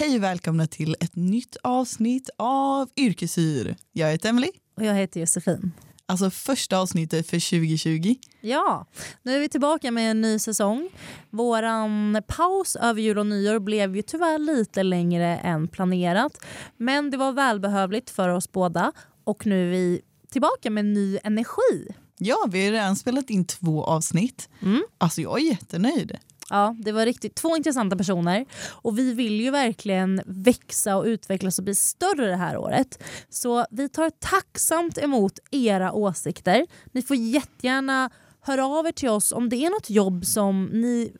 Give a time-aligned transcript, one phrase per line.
[0.00, 3.76] Hej och välkomna till ett nytt avsnitt av Yrkesyr.
[3.92, 4.50] Jag heter Emily.
[4.76, 5.72] Och jag heter Josefin.
[6.06, 8.14] Alltså första avsnittet för 2020.
[8.40, 8.86] Ja,
[9.22, 10.88] nu är vi tillbaka med en ny säsong.
[11.30, 16.32] Våran paus över jul och nyår blev ju tyvärr lite längre än planerat.
[16.76, 18.92] Men det var välbehövligt för oss båda
[19.24, 21.94] och nu är vi tillbaka med ny energi.
[22.18, 24.48] Ja, vi har redan spelat in två avsnitt.
[24.62, 24.82] Mm.
[24.98, 26.18] Alltså jag är jättenöjd.
[26.50, 31.58] Ja, det var riktigt två intressanta personer och vi vill ju verkligen växa och utvecklas
[31.58, 33.02] och bli större det här året.
[33.28, 36.66] Så vi tar tacksamt emot era åsikter.
[36.92, 41.12] Ni får jättegärna höra av er till oss om det är något jobb som ni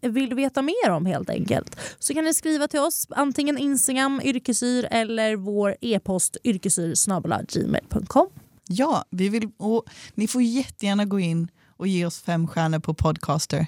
[0.00, 1.76] vill veta mer om helt enkelt.
[1.98, 8.26] Så kan ni skriva till oss antingen Instagram yrkesyr eller vår e-post yrkesyr.gmail.com.
[8.68, 9.84] Ja, vi vill, och
[10.14, 13.66] ni får jättegärna gå in och ge oss fem stjärnor på Podcaster.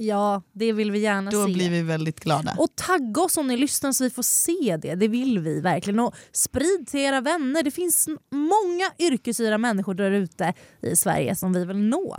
[0.00, 1.52] Ja, det vill vi gärna Då se.
[1.52, 2.56] blir vi väldigt glada.
[2.58, 4.94] Och tagga oss om ni lyssnar så vi får se det.
[4.94, 6.00] Det vill vi verkligen.
[6.00, 7.62] Och sprid till era vänner.
[7.62, 12.18] Det finns många yrkesyra människor där ute i Sverige som vi vill nå.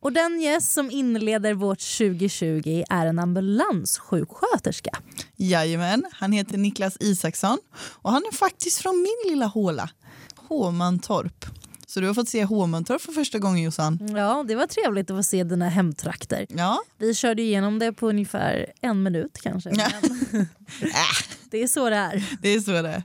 [0.00, 4.90] Och den gäst som inleder vårt 2020 är en ambulanssjuksköterska.
[5.36, 7.58] Jajamän, han heter Niklas Isaksson
[8.02, 9.90] och han är faktiskt från min lilla håla,
[10.36, 11.46] Håmantorp.
[11.92, 14.08] Så du har fått se Håmantorp för första gången Jossan.
[14.16, 16.46] Ja, det var trevligt att få se dina hemtrakter.
[16.48, 19.70] Ja, Vi körde igenom det på ungefär en minut kanske.
[19.74, 19.88] Ja.
[20.30, 20.46] Men
[21.50, 22.38] det är så det är.
[22.42, 23.02] det är så det är.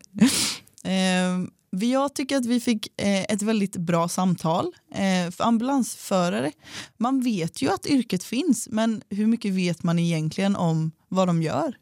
[0.84, 4.66] Eh, jag tycker att vi fick eh, ett väldigt bra samtal.
[4.94, 6.52] Eh, för ambulansförare,
[6.98, 11.42] man vet ju att yrket finns men hur mycket vet man egentligen om vad de
[11.42, 11.76] gör?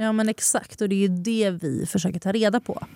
[0.00, 2.86] Ja men exakt och det är ju det vi försöker ta reda på.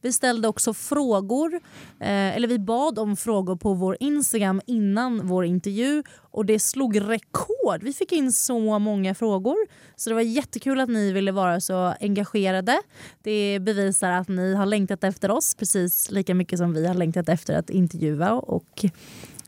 [0.00, 1.54] Vi ställde också frågor,
[2.00, 7.00] eh, eller vi bad om frågor på vår Instagram innan vår intervju och det slog
[7.00, 7.82] rekord.
[7.82, 9.56] Vi fick in så många frågor
[9.96, 12.82] så det var jättekul att ni ville vara så engagerade.
[13.22, 17.28] Det bevisar att ni har längtat efter oss precis lika mycket som vi har längtat
[17.28, 18.84] efter att intervjua och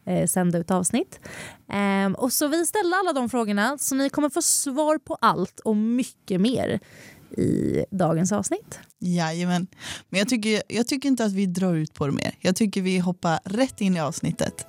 [0.06, 1.20] eh, sända ut avsnitt.
[1.72, 5.60] Eh, och så vi ställde alla de frågorna så ni kommer få svar på allt
[5.60, 6.80] och mycket mer
[7.36, 8.78] i dagens avsnitt.
[8.98, 9.66] Jajamän.
[10.08, 12.34] Men jag tycker, jag tycker inte att vi drar ut på det mer.
[12.40, 14.66] Jag tycker vi hoppar rätt in i avsnittet.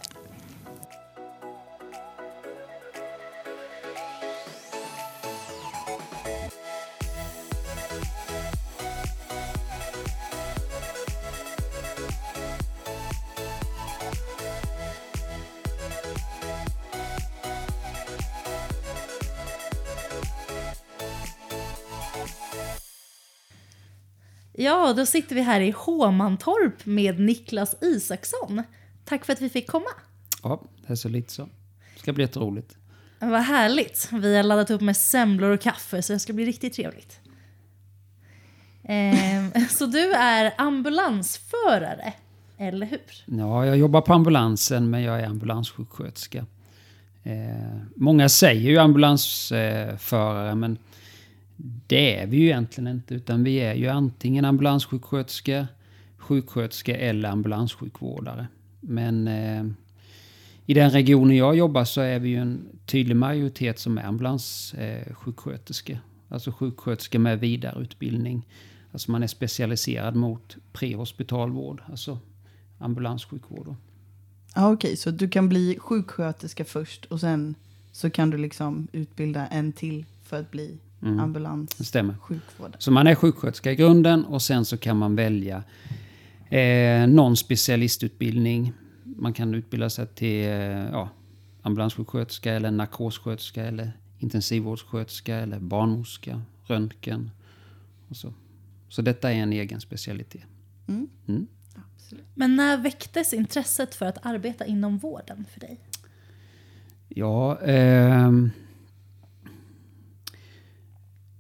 [24.56, 28.64] Ja, då sitter vi här i Håmantorp med Niklas Isaksson.
[29.06, 29.90] Tack för att vi fick komma.
[30.44, 31.50] Ja, det är så lite så.
[31.94, 32.78] Det ska bli jätteroligt.
[33.20, 34.10] Vad härligt.
[34.12, 37.20] Vi har laddat upp med semlor och kaffe så det ska bli riktigt trevligt.
[38.84, 42.14] Ehm, så du är ambulansförare,
[42.58, 43.02] eller hur?
[43.26, 46.46] Ja, jag jobbar på ambulansen, men jag är ambulanssjuksköterska.
[47.24, 50.78] Eh, många säger ju ambulansförare, eh, men
[51.88, 53.16] det är vi ju egentligen inte.
[53.16, 55.68] Utan vi är ju antingen ambulanssjuksköterska,
[56.18, 58.48] sjuksköterska eller ambulanssjukvårdare.
[58.80, 59.66] Men eh,
[60.66, 66.00] i den regionen jag jobbar så är vi ju en tydlig majoritet som är ambulanssjuksköterska.
[66.30, 68.48] Alltså sjuksköterska med vidareutbildning.
[68.92, 72.20] Alltså man är specialiserad mot prehospitalvård, alltså
[72.78, 73.66] ambulanssjukvård.
[73.66, 73.76] då.
[74.56, 77.56] Ja, Okej, så du kan bli sjuksköterska först och sen
[77.92, 81.68] så kan du liksom utbilda en till för att bli Mm.
[81.78, 82.14] Det stämmer.
[82.14, 82.76] ambulanssjukvårdare.
[82.80, 85.64] Så man är sjuksköterska i grunden och sen så kan man välja
[86.50, 88.74] eh, någon specialistutbildning.
[89.04, 90.52] Man kan utbilda sig till eh,
[90.92, 91.10] ja,
[91.62, 97.32] ambulanssjuksköterska eller narkossköterska eller intensivvårdssköterska eller barnmorska, röntgen
[98.10, 98.34] och så.
[98.90, 100.44] Så detta är en egen specialitet.
[100.88, 101.10] Mm.
[101.28, 101.48] Mm.
[101.96, 102.26] Absolut.
[102.36, 105.80] Men när väcktes intresset för att arbeta inom vården för dig?
[107.10, 108.52] Ja, ehm,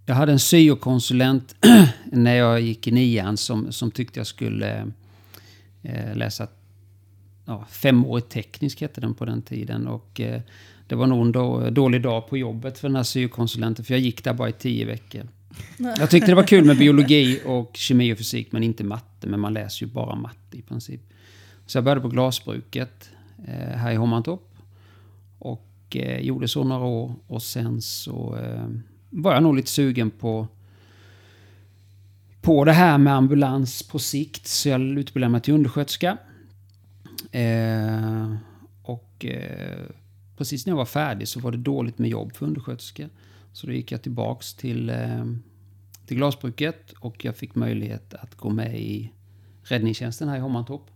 [0.05, 1.55] jag hade en syokonsulent
[2.05, 4.91] när jag gick i nian som, som tyckte jag skulle
[5.81, 6.47] eh, läsa
[7.45, 9.87] ja, femårig teknisk hette den på den tiden.
[9.87, 10.41] Och, eh,
[10.87, 14.01] det var nog en då, dålig dag på jobbet för den här syokonsulenten för jag
[14.01, 15.27] gick där bara i tio veckor.
[15.77, 19.27] Jag tyckte det var kul med biologi och kemi och fysik men inte matte.
[19.27, 21.01] Men man läser ju bara matte i princip.
[21.65, 23.09] Så jag började på glasbruket
[23.47, 24.55] eh, här i Hommantorp.
[25.39, 27.15] Och eh, gjorde så några år.
[27.27, 28.67] Och sen så eh,
[29.13, 30.47] var jag nog lite sugen på
[32.41, 34.47] på det här med ambulans på sikt.
[34.47, 36.17] Så jag utbildade mig till undersköterska.
[37.31, 38.35] Eh,
[38.83, 39.85] och eh,
[40.37, 43.09] precis när jag var färdig så var det dåligt med jobb för undersköterska.
[43.53, 45.25] Så då gick jag tillbaks till, eh,
[46.05, 49.11] till glasbruket och jag fick möjlighet att gå med i
[49.63, 50.91] räddningstjänsten här i Hommantorp.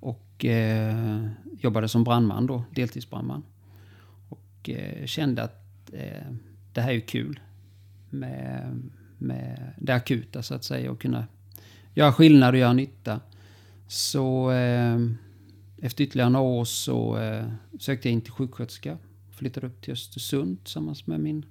[0.00, 1.26] Och eh,
[1.60, 3.42] jobbade som brandman då, deltidsbrandman.
[4.28, 6.32] Och eh, kände att eh,
[6.76, 7.40] det här är ju kul.
[8.10, 8.82] Med,
[9.18, 11.26] med det akuta så att säga och kunna
[11.94, 13.20] göra skillnad och göra nytta.
[13.88, 14.98] Så eh,
[15.82, 17.46] efter ytterligare några år så eh,
[17.78, 18.98] sökte jag in till sjuksköterska.
[19.30, 21.46] Flyttade upp till Östersund tillsammans med min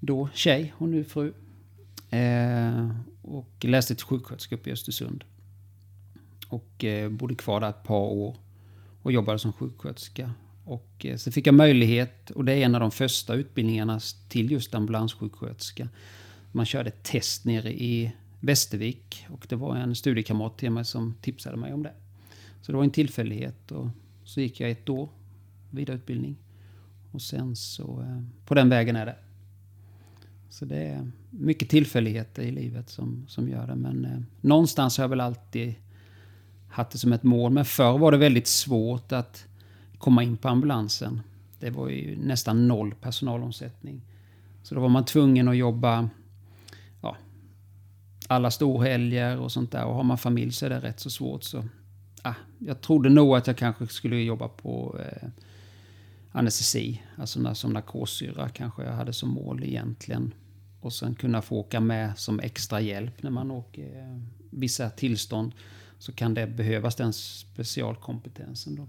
[0.00, 1.32] då tjej och nu fru.
[2.10, 2.90] Eh,
[3.22, 5.24] och läste till sjuksköterska uppe i Östersund.
[6.48, 8.36] Och eh, bodde kvar där ett par år
[9.02, 10.30] och jobbade som sjuksköterska.
[10.64, 14.50] Och eh, så fick jag möjlighet, och det är en av de första utbildningarna till
[14.50, 15.88] just ambulanssjuksköterska.
[16.52, 21.14] Man körde ett test nere i Västervik och det var en studiekamrat till mig som
[21.20, 21.92] tipsade mig om det.
[22.62, 23.88] Så det var en tillfällighet och
[24.24, 25.08] så gick jag ett år
[25.70, 26.36] vidareutbildning.
[27.12, 29.16] Och sen så, eh, på den vägen är det.
[30.50, 33.74] Så det är mycket tillfälligheter i livet som, som gör det.
[33.74, 35.74] Men eh, någonstans har jag väl alltid
[36.68, 37.52] haft det som ett mål.
[37.52, 39.46] Men förr var det väldigt svårt att
[40.02, 41.20] komma in på ambulansen.
[41.58, 44.00] Det var ju nästan noll personalomsättning.
[44.62, 46.08] Så då var man tvungen att jobba
[47.02, 47.16] ja,
[48.28, 49.84] alla storhelger och sånt där.
[49.84, 51.44] Och har man familj så är det rätt så svårt.
[51.44, 51.64] Så,
[52.22, 55.28] ah, jag trodde nog att jag kanske skulle jobba på eh,
[56.32, 60.34] anestesi, alltså som narkossyra kanske jag hade som mål egentligen.
[60.80, 64.20] Och sen kunna få åka med som extra hjälp när man åker eh,
[64.50, 65.52] vissa tillstånd.
[65.98, 68.76] Så kan det behövas den specialkompetensen.
[68.76, 68.86] Då.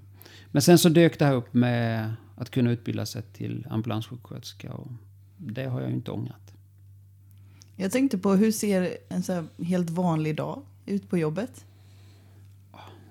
[0.51, 4.73] Men sen så dök det här upp med att kunna utbilda sig till ambulanssjuksköterska.
[4.73, 4.91] Och
[5.37, 6.53] det har jag ju inte ångrat.
[7.75, 11.65] Jag tänkte på hur ser en så helt vanlig dag ut på jobbet?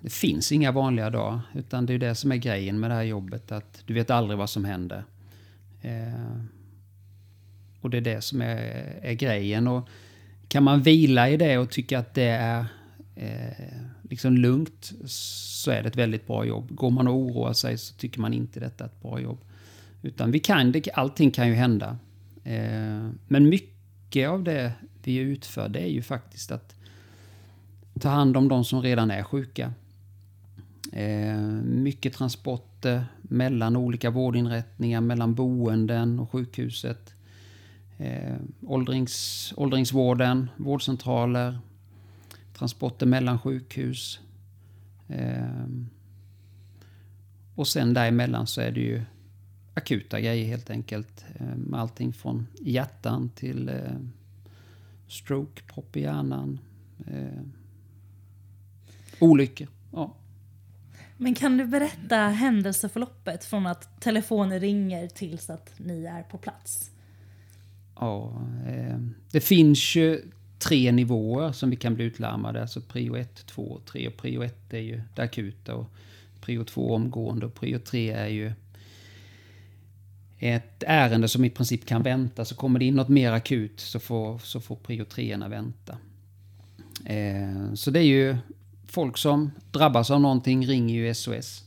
[0.01, 1.41] Det finns inga vanliga dagar.
[1.55, 3.53] Utan det är det som är grejen med det här jobbet.
[3.53, 5.05] Att du vet aldrig vad som händer.
[5.83, 6.43] Eh,
[7.81, 8.57] och det är det som är,
[9.03, 9.69] är grejen.
[9.69, 9.89] Och
[10.49, 12.67] kan man vila i det och tycka att det är
[13.15, 13.81] eh,
[14.13, 16.75] liksom lugnt så är det ett väldigt bra jobb.
[16.75, 19.39] Går man och oroar sig så tycker man inte detta är ett bra jobb.
[20.03, 21.99] Utan vi kan, det, allting kan ju hända.
[22.45, 24.73] Eh, men mycket av det
[25.03, 26.75] vi utför det är ju faktiskt att
[28.01, 29.73] ta hand om de som redan är sjuka.
[30.93, 37.15] Eh, mycket transporter mellan olika vårdinrättningar, mellan boenden och sjukhuset
[37.99, 38.37] eh,
[38.67, 41.59] åldrings, åldringsvården, vårdcentraler,
[42.53, 44.21] transporter mellan sjukhus.
[45.09, 45.67] Eh,
[47.55, 49.03] och sen däremellan så är det ju
[49.75, 51.25] akuta grejer helt enkelt.
[51.35, 53.75] Eh, med allting från hjärtan till eh,
[55.09, 56.59] stroke, propp i hjärnan.
[57.07, 57.43] Eh,
[59.19, 59.69] olyckor.
[59.93, 60.15] Ja.
[61.17, 66.91] Men kan du berätta händelseförloppet från att telefonen ringer tills att ni är på plats?
[68.01, 68.99] Ja, eh,
[69.31, 70.23] det finns ju
[70.63, 72.61] tre nivåer som vi kan bli utlarmade.
[72.61, 74.09] Alltså prio 1, 2 och 3.
[74.09, 75.91] Och prio 1 är ju det akuta och
[76.41, 78.53] prio 2 omgående och prio 3 är ju
[80.39, 82.45] ett ärende som i princip kan vänta.
[82.45, 85.99] Så kommer det in något mer akut så får, så får prio 3 vänta.
[87.05, 88.37] Eh, så det är ju
[88.87, 91.65] folk som drabbas av någonting ringer ju SOS.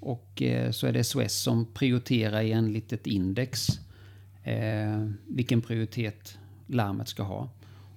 [0.00, 3.68] Och eh, så är det SOS som prioriterar i en litet index
[4.42, 7.48] eh, vilken prioritet larmet ska ha.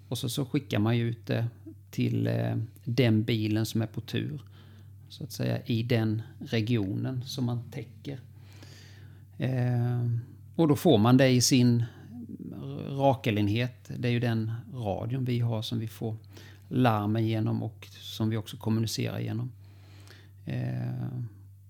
[0.07, 1.47] Och så, så skickar man ut det
[1.91, 4.41] till eh, den bilen som är på tur.
[5.09, 8.19] Så att säga i den regionen som man täcker.
[9.37, 10.09] Eh,
[10.55, 11.83] och då får man det i sin
[12.89, 13.91] rakelenhet.
[13.97, 16.15] Det är ju den radion vi har som vi får
[16.69, 19.51] larmen genom och som vi också kommunicerar genom.
[20.45, 21.19] Eh,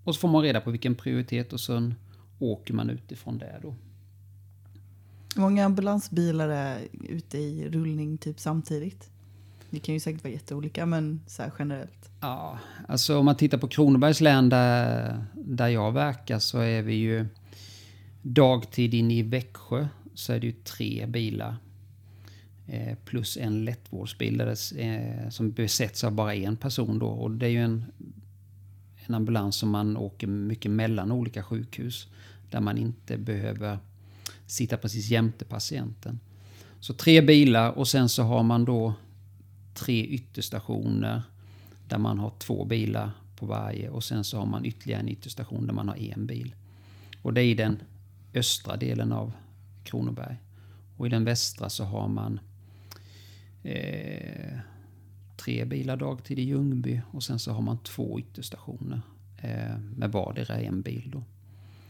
[0.04, 1.94] och så får man reda på vilken prioritet och sen
[2.38, 3.74] åker man utifrån det då.
[5.36, 6.78] Hur många ambulansbilar är
[7.08, 9.10] ute i rullning typ samtidigt?
[9.70, 12.10] Det kan ju säkert vara jätteolika, men så här generellt.
[12.20, 16.94] Ja, alltså om man tittar på Kronobergs län där, där jag verkar så är vi
[16.94, 17.26] ju
[18.22, 21.56] dagtid in i Växjö så är det ju tre bilar.
[22.66, 27.08] Eh, plus en lättvårdsbil där eh, som besätts av bara en person då.
[27.08, 27.84] Och det är ju en,
[29.06, 32.08] en ambulans som man åker mycket mellan olika sjukhus.
[32.50, 33.78] Där man inte behöver
[34.46, 36.20] sitta precis jämte patienten.
[36.80, 38.94] Så tre bilar och sen så har man då
[39.74, 41.22] tre ytterstationer
[41.88, 45.66] där man har två bilar på varje och sen så har man ytterligare en ytterstation
[45.66, 46.54] där man har en bil.
[47.22, 47.82] Och det är i den
[48.34, 49.32] östra delen av
[49.84, 50.36] Kronoberg.
[50.96, 52.40] Och i den västra så har man
[53.62, 54.58] eh,
[55.36, 59.00] tre bilar dagtid i Ljungby och sen så har man två ytterstationer
[59.38, 61.10] eh, med vardera en bil.
[61.12, 61.24] Då.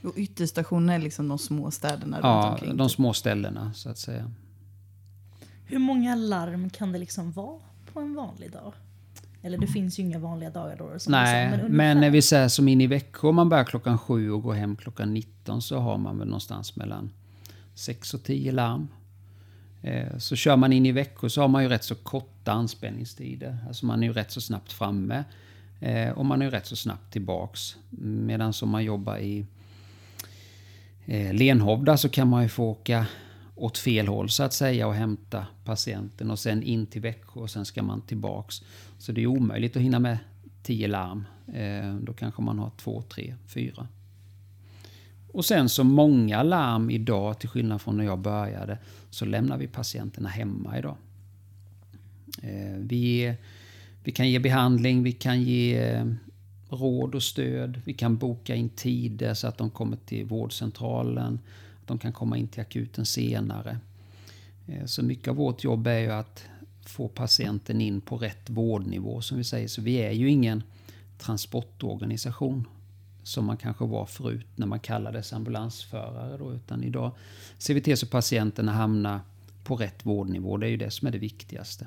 [0.06, 2.70] Och ytterstationerna är liksom de små städerna ja, runt omkring?
[2.70, 4.30] Ja, de små ställena så att säga.
[5.64, 7.60] Hur många larm kan det liksom vara
[7.92, 8.72] på en vanlig dag?
[9.42, 10.98] Eller det finns ju inga vanliga dagar då.
[10.98, 11.94] Som Nej, men, ungefär.
[11.94, 14.76] när vi säger som in i Växjö, om man börjar klockan sju och går hem
[14.76, 17.10] klockan 19 så har man väl någonstans mellan
[17.75, 18.88] 6 och 10 larm.
[19.82, 23.58] Eh, Så kör man in i Växjö så har man ju rätt så korta anspänningstider.
[23.68, 25.25] Alltså man är ju rätt så snabbt framme.
[25.80, 27.76] eh, Och man är ju rätt så snabbt tillbaks.
[28.00, 29.46] Medan om man jobbar i
[31.06, 33.06] eh, Lenhovda så kan man ju få åka
[33.54, 37.50] åt fel håll så att säga och hämta patienten och sen in till Växjö och
[37.50, 38.62] sen ska man tillbaks.
[38.98, 40.18] Så det är omöjligt att hinna med
[40.62, 41.25] 10 larm.
[41.54, 43.88] Eh, Då kanske man har två, tre, fyra.
[45.32, 48.78] Och sen så många larm idag, till skillnad från när jag började,
[49.10, 50.96] så lämnar vi patienterna hemma idag.
[52.42, 53.34] Eh, Vi,
[54.04, 56.04] vi kan ge behandling, vi kan ge eh,
[56.76, 61.40] råd och stöd, vi kan boka in tider så att de kommer till vårdcentralen,
[61.80, 63.78] att de kan komma in till akuten senare.
[64.66, 66.45] Eh, så mycket av vårt jobb är ju att
[66.87, 69.68] få patienten in på rätt vårdnivå som vi säger.
[69.68, 70.62] Så vi är ju ingen
[71.18, 72.68] transportorganisation
[73.23, 76.37] som man kanske var förut när man kallades ambulansförare.
[76.37, 77.12] Då, utan idag
[77.59, 79.21] ser vi till så patienterna hamnar
[79.64, 80.56] på rätt vårdnivå.
[80.56, 81.87] Det är ju det som är det viktigaste.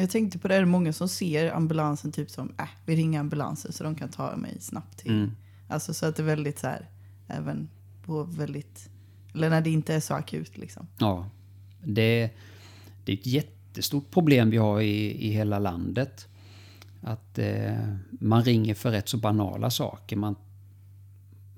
[0.00, 3.20] Jag tänkte på det, är det många som ser ambulansen typ som, äh, vi ringer
[3.20, 5.10] ambulansen så de kan ta mig snabbt till.
[5.10, 5.30] Mm.
[5.68, 6.90] Alltså så att det är väldigt så här,
[7.26, 7.68] även
[8.02, 8.90] på väldigt,
[9.34, 10.86] eller när det inte är så akut liksom.
[10.98, 11.30] Ja,
[11.84, 12.30] det,
[13.04, 16.28] det är ett jättestort problem vi har i, i hela landet.
[17.00, 17.76] Att eh,
[18.10, 20.16] man ringer för rätt så banala saker.
[20.16, 20.34] Man,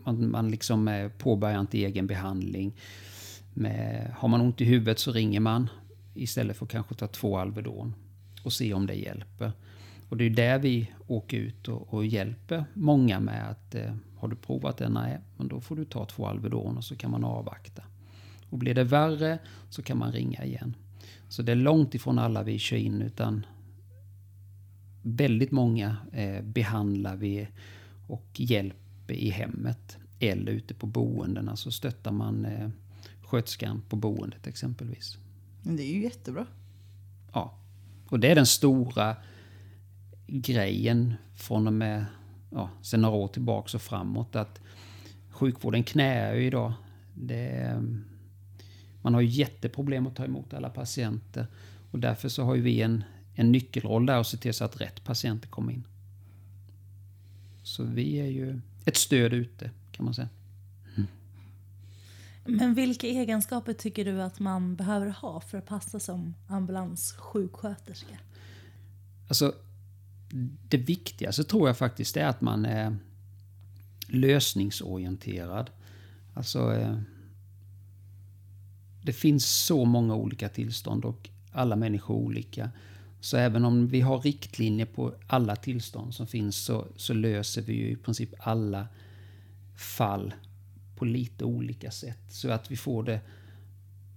[0.05, 2.77] man, man liksom eh, påbörjar inte egen behandling.
[3.55, 5.69] Med, har man ont i huvudet så ringer man
[6.15, 7.95] istället för att kanske ta två Alvedon
[8.43, 9.53] och se om det hjälper.
[10.09, 14.29] Och det är där vi åker ut och, och hjälper många med att eh, har
[14.29, 14.89] du provat det?
[14.89, 17.83] Nej, men då får du ta två Alvedon och så kan man avvakta.
[18.51, 19.39] Och blir det värre
[19.71, 20.77] så kan man ringa igen.
[21.29, 23.47] Så det är långt ifrån alla vi kör in utan
[25.03, 27.49] väldigt många eh, behandlar vi
[28.07, 32.69] och hjälper i hemmet eller ute på boendena så stöttar man eh,
[33.23, 35.19] sköterskan på boendet exempelvis.
[35.63, 36.47] Men det är ju jättebra.
[37.33, 37.60] Ja.
[38.11, 39.17] Och det är den stora
[40.27, 42.05] grejen från och med
[42.51, 44.37] ja, sen några år tillbaka och framåt.
[44.37, 44.61] Att
[45.31, 46.73] sjukvården knäar ju idag.
[47.15, 47.83] Det är,
[49.03, 51.47] man har ju jätteproblem att ta emot alla patienter.
[51.91, 54.81] Och därför så har ju vi en, en nyckelroll där och se till så att
[54.81, 55.85] rätt patienter kommer in.
[57.63, 60.29] Så vi är ju ett stöd ute kan man säga.
[62.51, 68.19] Men vilka egenskaper tycker du att man behöver ha för att passa som ambulanssjuksköterska?
[69.29, 69.55] Alltså,
[70.69, 72.97] det viktigaste tror jag faktiskt är att man är
[74.07, 75.71] lösningsorienterad.
[76.35, 76.99] Alltså, eh,
[79.03, 82.71] det finns så många olika tillstånd och alla människor är olika.
[83.21, 87.73] Så även om vi har riktlinjer på alla tillstånd som finns så, så löser vi
[87.73, 88.89] ju i princip alla
[89.77, 90.35] fall
[91.01, 92.19] på lite olika sätt.
[92.29, 93.21] Så att vi får det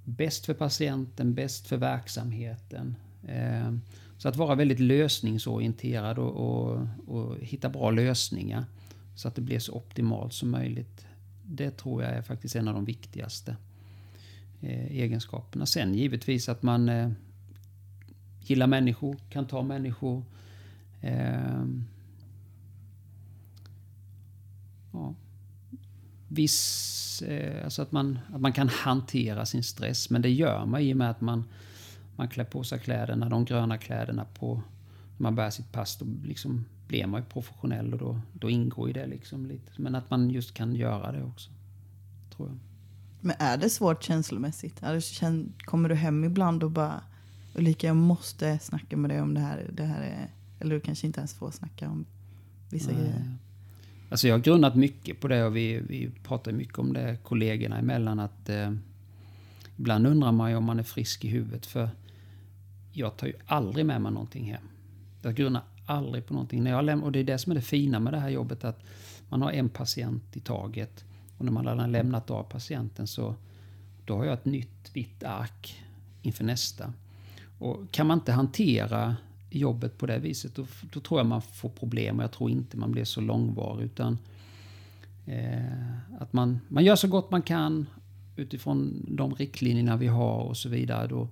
[0.04, 2.96] bäst för patienten, bäst för verksamheten.
[3.28, 3.82] Ehm,
[4.18, 8.66] så att vara väldigt lösningsorienterad och, och, och hitta bra lösningar
[9.16, 11.06] så att det blir så optimalt som möjligt.
[11.46, 13.56] Det tror jag är faktiskt en av de viktigaste
[14.62, 15.66] eh, egenskaperna.
[15.66, 17.12] Sen givetvis att man eh,
[18.42, 20.24] gillar människor, kan ta människor.
[21.02, 21.84] Ehm,
[24.94, 25.16] ja.
[26.34, 30.82] Viss, eh, alltså att man, att man kan hantera sin stress, men det gör man
[30.82, 31.44] i och med att man
[32.16, 34.56] man klär på sig kläderna, de gröna kläderna på
[35.18, 35.98] när man bär sitt pass.
[35.98, 39.72] Då liksom blir man ju professionell och då, då ingår ju det liksom lite.
[39.78, 41.50] Men att man just kan göra det också.
[42.36, 42.58] Tror jag.
[43.22, 44.82] Men är det svårt känslomässigt?
[45.02, 47.02] Känn- Kommer du hem ibland och bara
[47.56, 49.70] Ulrika jag måste snacka med dig om det här.
[49.74, 52.06] Det här är, eller du kanske inte ens får snacka om
[52.70, 53.00] vissa Nej.
[53.00, 53.38] grejer.
[54.14, 57.78] Alltså jag har grunnat mycket på det och vi, vi pratar mycket om det kollegorna
[57.78, 58.20] emellan.
[58.20, 58.72] Att, eh,
[59.78, 61.66] ibland undrar man ju om man är frisk i huvudet.
[61.66, 61.90] För
[62.92, 64.64] jag tar ju aldrig med mig någonting hem.
[65.22, 66.64] Jag grunnar aldrig på någonting.
[66.64, 68.64] När jag läm- och det är det som är det fina med det här jobbet.
[68.64, 68.84] Att
[69.30, 71.06] man har en patient i taget.
[71.38, 73.36] Och när man har lämnat av patienten så
[74.06, 75.84] då har jag ett nytt vitt ark
[76.22, 76.94] inför nästa.
[77.60, 79.16] Och kan man inte hantera
[79.60, 82.18] jobbet på det viset då, då tror jag man får problem.
[82.18, 83.86] Och jag tror inte man blir så långvarig.
[83.86, 84.18] Utan
[85.26, 87.86] eh, att man, man gör så gott man kan
[88.36, 91.08] utifrån de riktlinjerna vi har och så vidare.
[91.08, 91.28] Då,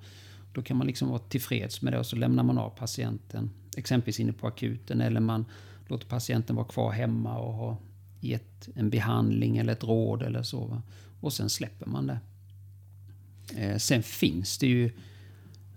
[0.54, 3.50] då kan man liksom vara tillfreds med det och så lämnar man av patienten.
[3.78, 5.46] Exempelvis inne på akuten eller man
[5.88, 7.78] låter patienten vara kvar hemma och ha
[8.20, 10.66] gett en behandling eller ett råd eller så.
[10.66, 10.82] Va?
[11.22, 12.20] Och sen släpper man det.
[13.56, 14.92] Eh, sen finns det ju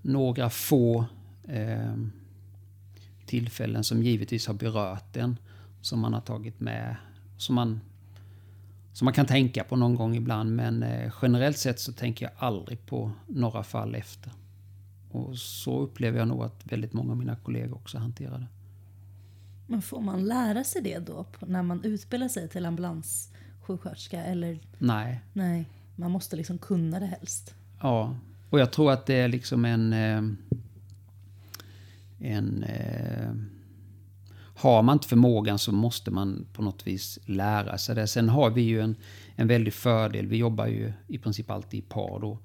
[0.02, 1.04] några få
[1.48, 1.94] eh,
[3.26, 5.38] tillfällen som givetvis har berört en.
[5.80, 6.96] Som man har tagit med.
[7.36, 7.80] Som man,
[8.92, 10.56] som man kan tänka på någon gång ibland.
[10.56, 14.32] Men eh, generellt sett så tänker jag aldrig på några fall efter.
[15.10, 18.46] Och så upplever jag nog att väldigt många av mina kollegor också hanterar det.
[19.66, 24.24] Men får man lära sig det då när man utbildar sig till ambulanssjuksköterska?
[24.24, 24.58] Eller?
[24.78, 25.20] Nej.
[25.32, 25.64] Nej,
[25.96, 27.54] man måste liksom kunna det helst.
[27.80, 28.16] Ja,
[28.50, 29.92] och jag tror att det är liksom en...
[32.24, 33.34] En eh,
[34.56, 38.06] har man inte förmågan så måste man på något vis lära sig det.
[38.06, 38.96] Sen har vi ju en,
[39.36, 40.26] en väldig fördel.
[40.26, 42.38] Vi jobbar ju i princip alltid i par då.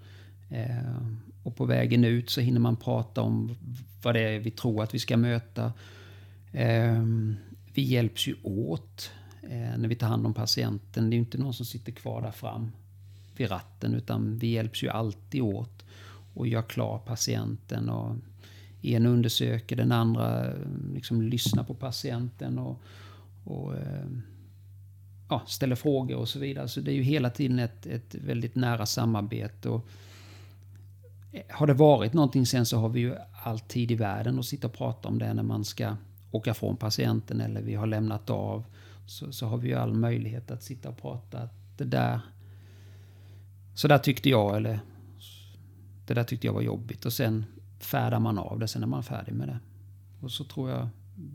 [0.50, 1.08] Eh,
[1.44, 3.56] och på vägen ut så hinner man prata om
[4.04, 5.74] vad det är vi tror att vi ska möta.
[6.52, 7.04] Eh,
[7.74, 11.10] vi hjälps ju åt eh, när vi tar hand om patienten.
[11.10, 12.72] Det är ju inte någon som sitter kvar där fram
[13.38, 15.86] vid ratten utan vi hjälps ju alltid åt
[16.34, 17.90] och gör klar patienten.
[17.90, 18.16] Och
[18.82, 20.54] en undersöker, den andra eh,
[20.94, 22.82] liksom lyssnar på patienten och,
[23.44, 24.08] och eh,
[25.30, 26.68] ja, ställer frågor och så vidare.
[26.68, 29.70] Så det är ju hela tiden ett, ett väldigt nära samarbete.
[29.70, 29.88] Och
[31.32, 34.46] eh, har det varit någonting sen så har vi ju all tid i världen att
[34.46, 35.96] sitta och prata om det när man ska
[36.32, 38.64] åka från patienten eller vi har lämnat av.
[39.06, 41.50] Så, så har vi ju all möjlighet att sitta och prata.
[41.78, 42.20] Det där,
[43.76, 44.80] så där tyckte jag, eller
[46.06, 47.06] det där tyckte jag var jobbigt.
[47.06, 47.46] Och sen
[47.80, 49.60] färdar man av det, sen är man färdig med det.
[50.22, 50.90] Och så tror jag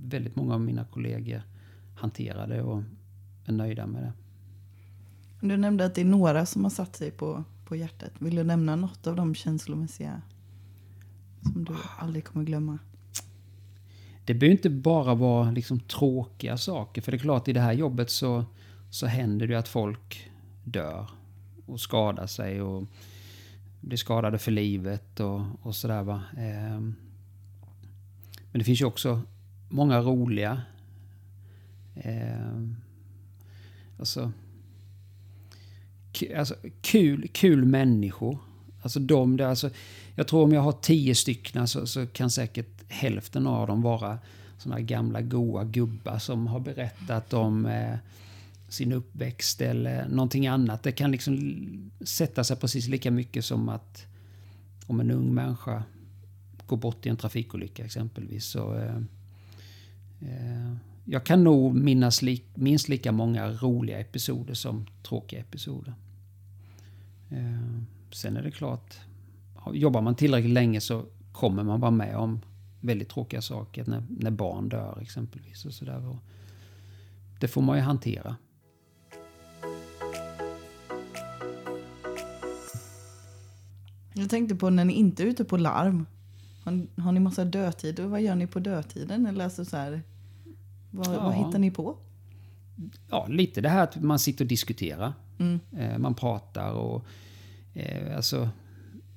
[0.05, 1.43] väldigt många av mina kollegor
[1.97, 2.83] hanterar det och
[3.45, 4.13] är nöjda med det.
[5.47, 8.13] Du nämnde att det är några som har satt sig på, på hjärtat.
[8.19, 10.23] Vill du nämna något av de känslomässiga
[11.53, 12.79] som du aldrig kommer glömma?
[14.25, 17.03] Det behöver inte bara vara liksom tråkiga saker.
[17.03, 18.45] För det är klart, i det här jobbet så,
[18.91, 20.31] så händer det att folk
[20.65, 21.11] dör
[21.67, 22.89] och skadar sig och
[23.85, 26.03] blir skadade för livet och, och sådär.
[26.03, 26.23] Va?
[26.37, 26.81] Eh,
[28.51, 29.21] men det finns ju också
[29.69, 30.63] många roliga
[31.95, 32.61] eh,
[33.99, 34.33] alltså,
[36.37, 38.39] alltså, kul, kul människor.
[38.83, 39.71] Alltså de där, alltså,
[40.15, 44.19] jag tror om jag har tio stycken så, så kan säkert hälften av dem vara
[44.59, 47.97] såna gamla goa gubbar som har berättat om eh,
[48.75, 50.83] sin uppväxt eller någonting annat.
[50.83, 54.07] Det kan liksom sätta sig precis lika mycket som att
[54.87, 55.83] om en ung människa
[56.67, 58.45] går bort i en trafikolycka exempelvis.
[58.45, 58.97] Så, eh,
[60.21, 65.95] eh, jag kan nog minnas li minst lika många roliga episoder som tråkiga episoder.
[67.31, 67.83] Eh,
[68.13, 68.95] sen är det klart,
[69.73, 72.41] jobbar man tillräckligt länge så kommer man vara med om
[72.81, 75.65] väldigt tråkiga saker när, när barn dör exempelvis.
[75.65, 76.09] Och så där.
[76.09, 76.17] Och
[77.41, 78.37] det får man ju hantera.
[84.15, 86.07] Jag tänkte på när ni inte är ute på larm.
[86.63, 88.01] Har, har ni massa dödtid?
[88.01, 89.27] Och vad gör ni på dödtiden?
[89.27, 90.03] Eller alltså så här,
[90.91, 91.25] vad, ja.
[91.25, 91.97] vad hittar ni på?
[93.11, 95.13] Ja, lite det här att man sitter och diskuterar.
[95.39, 95.61] Mm.
[95.79, 97.05] Eh, man pratar och
[97.75, 98.49] eh, alltså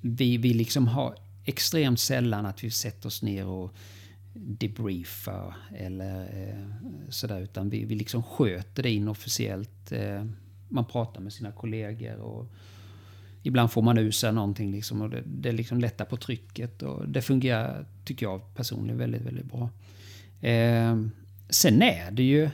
[0.01, 3.73] vi, vi liksom har extremt sällan att vi sätter oss ner och
[4.33, 6.65] debriefar eller eh,
[7.09, 7.39] sådär.
[7.39, 9.91] Utan vi, vi liksom sköter det inofficiellt.
[9.91, 10.25] Eh,
[10.69, 12.51] man pratar med sina kollegor och
[13.43, 16.83] ibland får man ur sig någonting liksom och det, det liksom lättar på trycket.
[16.83, 19.69] Och det fungerar, tycker jag personligen, väldigt, väldigt bra.
[20.49, 20.97] Eh,
[21.49, 22.49] sen är det ju...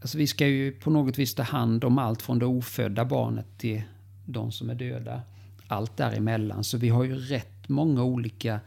[0.00, 3.46] Alltså vi ska ju på något vis ta hand om allt från det ofödda barnet
[3.58, 3.82] till
[4.26, 5.22] de som är döda.
[5.66, 6.64] Allt däremellan.
[6.64, 8.60] Så vi har ju rätt många olika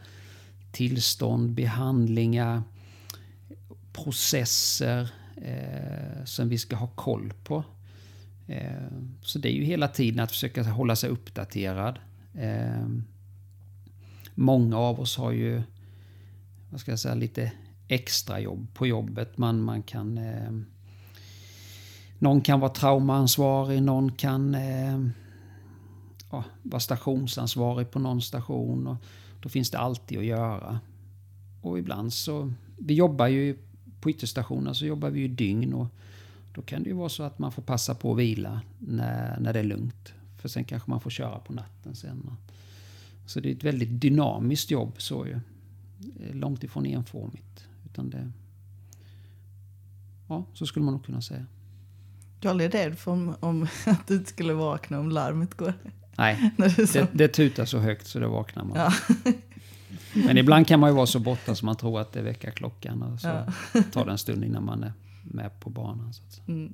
[0.72, 2.62] tillstånd, behandlingar,
[3.94, 7.64] processer eh, som vi ska ha koll på.
[8.47, 8.88] Eh,
[9.21, 11.99] så det är ju hela tiden att försöka hålla sig uppdaterad.
[12.34, 12.88] Eh,
[14.36, 15.62] många av oss har ju,
[16.69, 17.51] vad ska jag säga, lite
[17.88, 19.38] extra jobb på jobbet.
[19.38, 20.17] Man, man kan...
[20.17, 20.51] Eh,
[22.19, 24.58] någon kan vara traumaansvarig, någon kan
[26.32, 28.88] ja, vara stationsansvarig på någon station.
[28.88, 28.95] Och
[29.41, 30.79] då finns det alltid att göra.
[31.62, 32.53] Och ibland så...
[32.77, 33.58] Vi jobbar ju
[34.01, 35.73] på ytterstationen så jobbar vi ju dygn.
[35.73, 35.88] Och
[36.54, 39.54] då kan det ju vara så att man får passa på att vila när, när
[39.54, 40.13] det är lugnt.
[40.38, 42.38] För sen kanske man får köra på natten sen.
[43.26, 45.39] Så det är ett väldigt dynamiskt jobb så ju.
[46.34, 47.68] Långt ifrån enformigt.
[47.86, 48.32] Utan det...
[50.30, 51.46] Ja, så skulle man nog kunna säga.
[52.39, 55.74] Du är aldrig rädd för om, om att du skulle vakna om larmet går?
[56.18, 56.52] Nej,
[56.94, 58.78] det, det tutar så högt så det vaknar man.
[58.78, 58.94] Ja.
[60.13, 63.02] Men ibland kan man ju vara så borta som man tror att det är väckarklockan.
[63.04, 63.84] Och så ja.
[63.92, 66.14] tar det en stund innan man är med på banan.
[66.14, 66.74] Så att mm.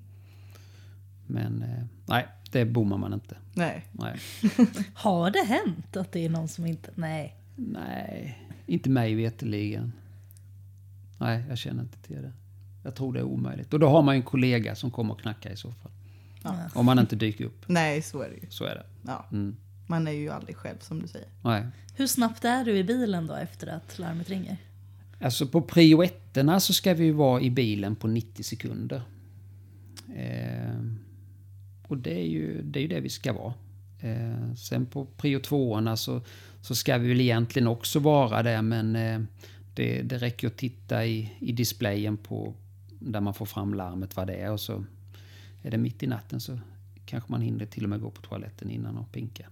[1.27, 3.37] Men eh, nej, det bommar man inte.
[3.53, 3.85] Nej.
[3.91, 4.19] nej.
[4.93, 6.91] Har det hänt att det är någon som inte...
[6.95, 7.35] Nej.
[7.55, 9.93] Nej, inte mig veterligen.
[11.17, 12.33] Nej, jag känner inte till det.
[12.83, 13.73] Jag tror det är omöjligt.
[13.73, 15.91] Och då har man ju en kollega som kommer och knackar i så fall.
[16.43, 16.55] Ja.
[16.73, 17.65] Om man inte dyker upp.
[17.67, 18.49] Nej, så är det ju.
[18.49, 18.85] Så är det.
[19.05, 19.25] Ja.
[19.31, 19.55] Mm.
[19.87, 21.27] Man är ju aldrig själv som du säger.
[21.43, 21.67] Nej.
[21.95, 24.57] Hur snabbt är du i bilen då efter att larmet ringer?
[25.21, 29.01] Alltså på prio ettorna så ska vi ju vara i bilen på 90 sekunder.
[30.15, 30.83] Eh,
[31.87, 33.53] och det är, ju, det är ju det vi ska vara.
[33.99, 36.21] Eh, sen på prio tvåorna så,
[36.61, 39.19] så ska vi väl egentligen också vara det men eh,
[39.73, 42.53] det, det räcker att titta i, i displayen på
[42.99, 44.85] där man får fram larmet vad det är och så
[45.61, 46.59] är det mitt i natten så
[47.05, 49.45] kanske man hinner till och med gå på toaletten innan och pinka.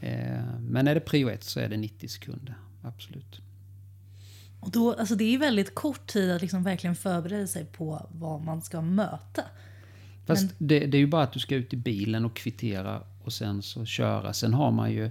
[0.00, 3.40] Eh, men är det prio ett så är det 90 sekunder, absolut.
[4.60, 8.40] Och då, alltså det är väldigt kort tid att liksom verkligen förbereda sig på vad
[8.40, 9.42] man ska möta.
[10.26, 13.32] Fast det, det är ju bara att du ska ut i bilen och kvittera och
[13.32, 14.32] sen så köra.
[14.32, 15.10] Sen har man ju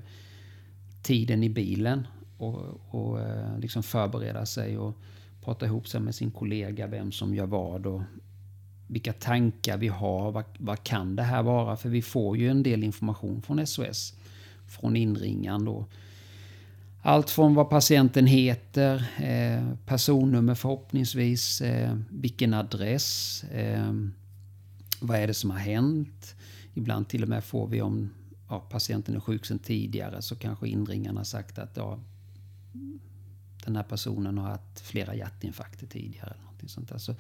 [1.02, 4.98] tiden i bilen och, och eh, liksom förbereda sig och
[5.42, 8.02] prata ihop sig med sin kollega vem som gör vad och
[8.88, 10.32] vilka tankar vi har.
[10.32, 11.78] Vad, vad kan det här vara?
[11.78, 14.14] För vi får ju en del information från SOS,
[14.68, 15.86] från inringaren då.
[17.08, 23.94] Allt från vad patienten heter, eh, personnummer förhoppningsvis, eh, vilken adress, eh,
[25.00, 26.36] vad är det som har hänt?
[26.74, 28.10] Ibland till och med får vi om
[28.50, 32.00] ja, patienten är sjuk sedan tidigare så kanske inringaren har sagt att ja,
[33.66, 36.30] den här personen har haft flera hjärtinfarkter tidigare.
[36.30, 36.98] Eller någonting sånt där.
[36.98, 37.16] Så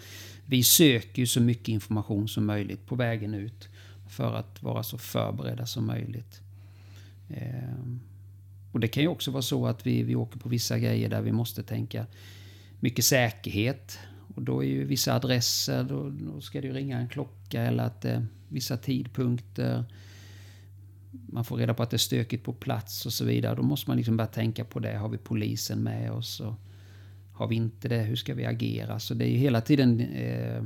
[0.46, 3.70] vi söker ju så mycket information som möjligt på vägen ut
[4.10, 6.42] för att vara så förberedda som möjligt.
[7.30, 7.96] Eh,
[8.76, 11.22] och det kan ju också vara så att vi, vi åker på vissa grejer där
[11.22, 12.06] vi måste tänka
[12.80, 14.00] mycket säkerhet.
[14.36, 17.84] Och då är ju vissa adresser, då, då ska det ju ringa en klocka eller
[17.84, 19.86] att eh, vissa tidpunkter.
[21.12, 23.56] Man får reda på att det är stökigt på plats och så vidare.
[23.56, 24.98] Då måste man liksom börja tänka på det.
[24.98, 26.40] Har vi polisen med oss?
[26.40, 26.54] Och
[27.34, 29.00] har vi inte det, hur ska vi agera?
[29.00, 30.64] Så det är ju hela tiden eh,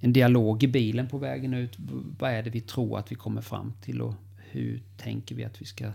[0.00, 1.76] en dialog i bilen på vägen ut.
[2.18, 4.14] Vad är det vi tror att vi kommer fram till och
[4.50, 5.92] hur tänker vi att vi ska...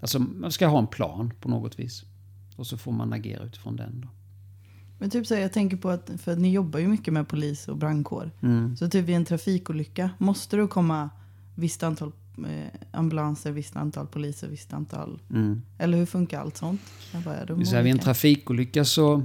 [0.00, 2.04] Alltså man ska ha en plan på något vis.
[2.56, 4.00] Och så får man agera utifrån den.
[4.00, 4.08] Då.
[4.98, 7.28] Men typ så här, jag tänker på att, för att ni jobbar ju mycket med
[7.28, 8.30] polis och brandkår.
[8.42, 8.76] Mm.
[8.76, 11.10] Så typ vid en trafikolycka, måste det komma
[11.54, 15.22] visst antal eh, ambulanser, visst antal poliser, visst antal...
[15.30, 15.62] Mm.
[15.78, 16.80] Eller hur funkar allt sånt?
[17.24, 19.22] Bara, är de Det vill säga, vid en trafikolycka så,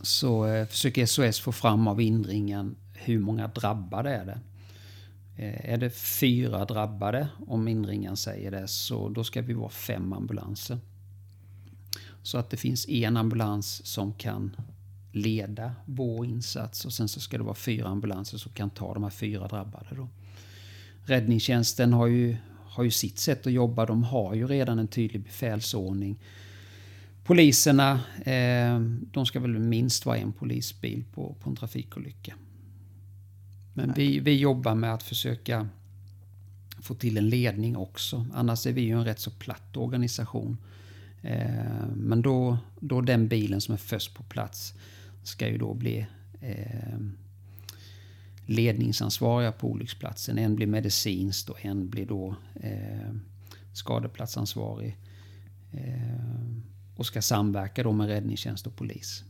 [0.00, 4.40] så eh, försöker SOS få fram av inringen hur många drabbade är det.
[5.36, 10.12] Eh, är det fyra drabbade, om inringen säger det, så då ska vi vara fem
[10.12, 10.78] ambulanser.
[12.22, 14.56] Så att det finns en ambulans som kan
[15.12, 19.02] leda vår insats och sen så ska det vara fyra ambulanser som kan ta de
[19.02, 19.86] här fyra drabbade.
[19.96, 20.08] Då.
[21.04, 23.86] Räddningstjänsten har ju, har ju sitt sätt att jobba.
[23.86, 26.18] De har ju redan en tydlig befälsordning.
[27.24, 28.80] Poliserna, eh,
[29.12, 32.34] de ska väl minst vara en polisbil på, på en trafikolycka.
[33.74, 35.68] Men vi, vi jobbar med att försöka
[36.82, 38.26] få till en ledning också.
[38.32, 40.56] Annars är vi ju en rätt så platt organisation.
[41.22, 44.74] Eh, men då, då den bilen som är först på plats
[45.22, 46.06] ska ju då bli
[46.40, 46.98] eh,
[48.46, 50.38] ledningsansvariga på olycksplatsen.
[50.38, 53.12] En blir medicinskt och en blir då eh,
[53.72, 54.96] skadeplatsansvarig.
[55.72, 56.36] Eh,
[56.96, 59.24] och ska samverka då med räddningstjänst och polis.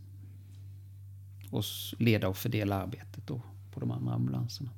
[1.51, 1.65] Och
[1.99, 3.43] leda och fördela arbetet då
[3.75, 4.71] på de andra ambulanserna.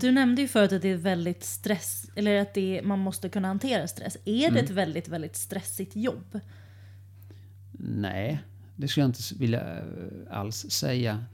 [0.00, 3.28] Du nämnde ju förut att det är väldigt stress, eller att det är, man måste
[3.28, 4.16] kunna hantera stress.
[4.24, 4.54] Är Mm.
[4.54, 6.40] det ett väldigt, väldigt stressigt jobb?
[7.78, 8.40] Nej,
[8.76, 9.84] det skulle jag inte vilja eh,
[10.30, 11.24] alls säga.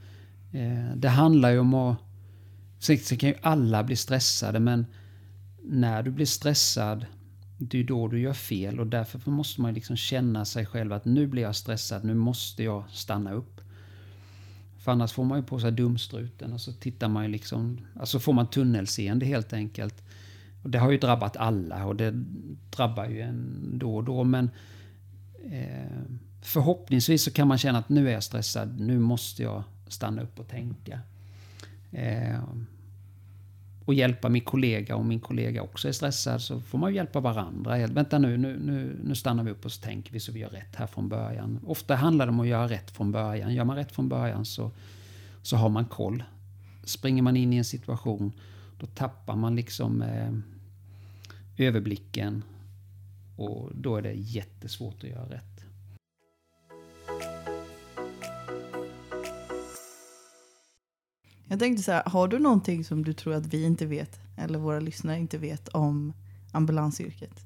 [0.53, 1.97] Eh, Det handlar ju om att...
[2.79, 4.85] Sen sen kan ju alla bli stressade men
[5.63, 7.05] när du blir stressad
[7.59, 11.05] det är då du gör fel och därför måste man liksom känna sig själv att
[11.05, 13.61] nu blir jag stressad, nu måste jag stanna upp.
[14.87, 18.19] För annars får man ju på sig dumstruten och så tittar man ju liksom, alltså
[18.19, 20.03] får man tunnelseende helt enkelt.
[20.63, 22.11] Och det har ju drabbat alla och det
[22.69, 24.49] drabbar ju en då och då men
[25.51, 26.01] eh,
[26.41, 30.39] förhoppningsvis så kan man känna att nu är jag stressad, nu måste jag stanna upp
[30.39, 30.99] och tänka.
[31.91, 32.39] Eh,
[33.87, 37.19] och hjälpa min kollega om min kollega också är stressad så får man ju hjälpa
[37.19, 37.87] varandra.
[37.87, 40.49] Vänta nu, nu, nu, nu stannar vi upp och så tänker vi så vi gör
[40.49, 41.59] rätt här från början.
[41.65, 43.53] Ofta handlar det om att göra rätt från början.
[43.53, 44.71] Gör man rätt från början så,
[45.41, 46.23] så har man koll.
[46.83, 48.31] Springer man in i en situation
[48.79, 50.33] då tappar man liksom eh,
[51.67, 52.43] överblicken
[53.35, 55.56] och då är det jättesvårt att göra rätt.
[61.47, 64.59] Jag tänkte så här, har du någonting som du tror att vi inte vet eller
[64.59, 66.13] våra lyssnare inte vet om
[66.51, 67.45] ambulansyrket?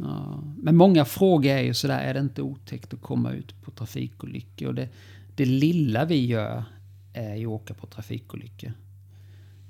[0.00, 3.70] Ja, men många frågor är ju sådär, är det inte otäckt att komma ut på
[3.70, 4.68] trafikolyckor?
[4.68, 4.88] Och det,
[5.34, 6.64] det lilla vi gör
[7.12, 8.72] är ju att åka på trafikolyckor.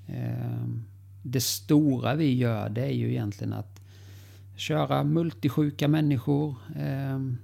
[0.07, 0.85] Ehm,
[1.23, 3.81] det stora vi gör det är ju egentligen att
[4.57, 7.39] köra multisjuka människor, ehm,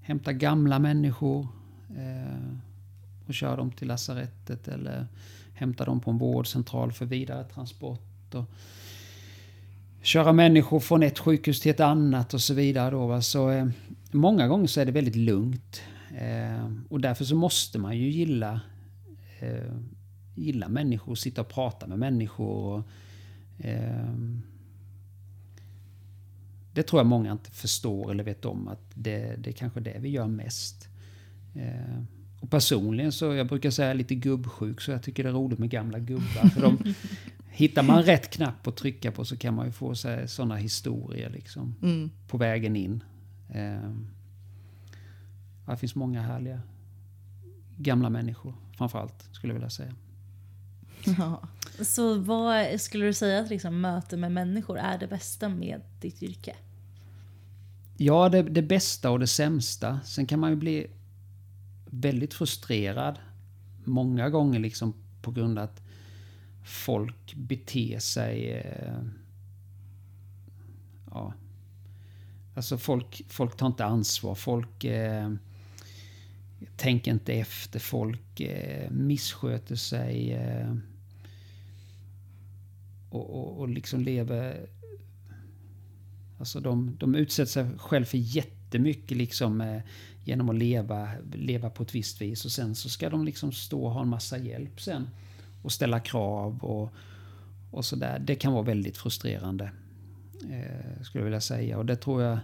[0.00, 1.48] hämta gamla människor
[1.96, 2.60] ehm,
[3.26, 5.06] och köra dem till lasarettet eller
[5.54, 8.34] hämta dem på en vårdcentral för vidare transport.
[8.34, 8.50] Och
[10.02, 12.90] köra människor från ett sjukhus till ett annat och så vidare.
[12.90, 13.22] Då, va?
[13.22, 13.66] Så, eh,
[14.10, 15.82] många gånger så är det väldigt lugnt.
[16.18, 18.60] Eh, och därför så måste man ju gilla,
[19.40, 19.76] eh,
[20.34, 22.46] gilla människor, sitta och prata med människor.
[22.46, 22.84] Och,
[23.64, 24.14] eh,
[26.72, 29.96] det tror jag många inte förstår eller vet om att det, det är kanske det
[30.00, 30.88] vi gör mest.
[31.54, 32.02] Eh,
[32.46, 35.70] och personligen så, jag brukar säga lite gubbsjuk, så jag tycker det är roligt med
[35.70, 36.48] gamla gubbar.
[36.48, 36.94] För de,
[37.50, 39.94] hittar man rätt knapp att trycka på så kan man ju få
[40.26, 42.10] sådana historier liksom, mm.
[42.28, 43.04] på vägen in.
[43.48, 43.90] Eh,
[45.66, 46.60] det finns många härliga
[47.76, 49.94] gamla människor, framförallt, skulle jag vilja säga.
[51.18, 51.42] Ja.
[51.84, 56.22] Så vad skulle du säga att liksom, möte med människor är det bästa med ditt
[56.22, 56.56] yrke?
[57.96, 60.00] Ja, det, det bästa och det sämsta.
[60.04, 60.86] Sen kan man ju bli
[61.90, 63.18] väldigt frustrerad
[63.84, 65.82] många gånger liksom på grund av att
[66.64, 68.50] folk beter sig...
[68.50, 69.02] Eh,
[71.10, 71.34] ja.
[72.54, 74.34] Alltså folk, folk tar inte ansvar.
[74.34, 75.32] Folk eh,
[76.76, 77.78] tänker inte efter.
[77.78, 80.32] Folk eh, missköter sig.
[80.32, 80.76] Eh,
[83.10, 84.68] och, och, och liksom lever...
[86.38, 89.82] Alltså de, de utsätter sig själv för jättemycket liksom, eh,
[90.26, 92.44] genom att leva, leva på ett visst vis.
[92.44, 95.08] Och sen så ska de liksom stå och ha en massa hjälp sen.
[95.62, 96.92] Och ställa krav och,
[97.70, 98.18] och sådär.
[98.18, 99.70] Det kan vara väldigt frustrerande.
[100.50, 101.78] Eh, skulle jag vilja säga.
[101.78, 102.38] Och det tror jag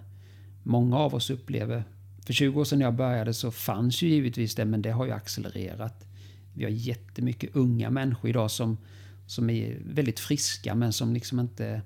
[0.63, 1.85] många av oss upplever.
[2.27, 5.07] För 20 år sedan när jag började så fanns ju givetvis det, men det har
[5.07, 6.07] ju accelererat.
[6.55, 8.79] Vi har jättemycket unga människor idag som,
[9.27, 11.83] som är väldigt friska men som liksom inte...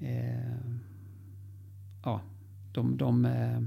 [0.00, 0.56] Eh,
[2.04, 2.20] ja,
[2.72, 3.60] de, de, eh,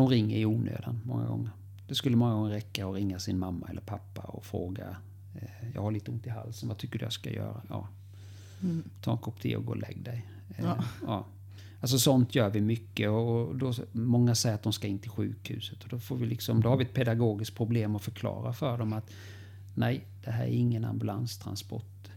[0.00, 1.50] de ringer i onödan många gånger.
[1.88, 4.96] Det skulle många gånger räcka att ringa sin mamma eller pappa och fråga
[5.34, 7.62] eh, Jag har lite ont i halsen, vad tycker du jag ska göra?
[7.68, 7.88] Ja.
[8.62, 8.90] Mm.
[9.00, 10.26] Ta en kopp te och gå och lägg dig.
[10.56, 10.84] Eh, ja.
[11.06, 11.26] ja.
[11.80, 15.82] Alltså sånt gör vi mycket och då, många säger att de ska in till sjukhuset.
[15.82, 18.92] Och då, får vi liksom, då har vi ett pedagogiskt problem att förklara för dem
[18.92, 19.10] att
[19.74, 22.10] nej, det här är ingen ambulanstransport.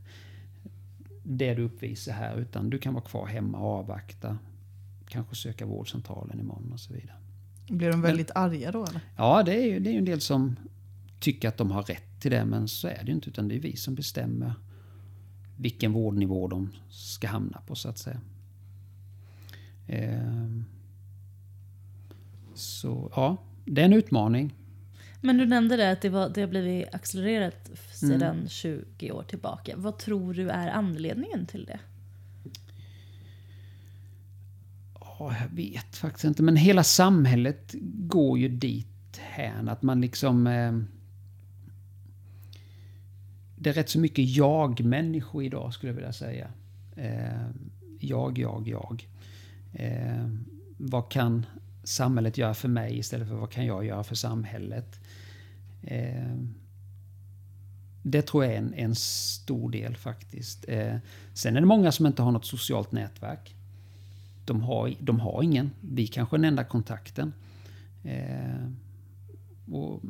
[1.24, 4.38] Det du uppvisar här, utan du kan vara kvar hemma och avvakta.
[5.08, 7.23] Kanske söka vårdcentralen imorgon och så vidare.
[7.78, 8.86] Blir de väldigt men, arga då?
[8.86, 9.02] Eller?
[9.18, 10.56] Ja, det är ju det är en del som
[11.20, 13.30] tycker att de har rätt till det, men så är det ju inte.
[13.30, 14.54] Utan det är vi som bestämmer
[15.58, 18.22] vilken vårdnivå de ska hamna på, så att säga.
[19.88, 20.66] Ehm,
[22.54, 24.54] så ja, det är en utmaning.
[25.22, 28.48] Men du nämnde det att det, var, det har blivit accelererat sedan mm.
[28.48, 29.74] 20 år tillbaka.
[29.78, 31.80] Vad tror du är anledningen till det?
[35.20, 36.44] Ja, jag vet faktiskt inte.
[36.44, 38.88] Men hela samhället går ju dit
[39.20, 40.48] här att man liksom...
[40.48, 40.74] Eh,
[43.56, 46.48] det är rätt så mycket jag-människor idag skulle jag vilja säga.
[46.96, 47.48] Eh,
[48.00, 49.08] jag, jag, jag.
[49.74, 50.28] Eh,
[50.78, 51.46] vad kan
[51.84, 55.00] samhället göra för mig istället för vad kan jag göra för samhället?
[55.82, 56.38] Eh,
[58.04, 60.66] det tror jag är en, en stor del faktiskt.
[60.68, 60.96] Eh,
[61.34, 63.56] sen är det många som inte har något socialt nätverk.
[64.46, 65.72] De har, de har ingen.
[65.82, 67.34] Vi kanske är den enda kontakten.
[68.04, 68.70] Eh,
[69.74, 70.02] och,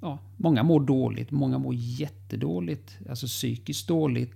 [0.00, 4.34] ja, många mår dåligt, många mår jättedåligt, alltså psykiskt dåligt.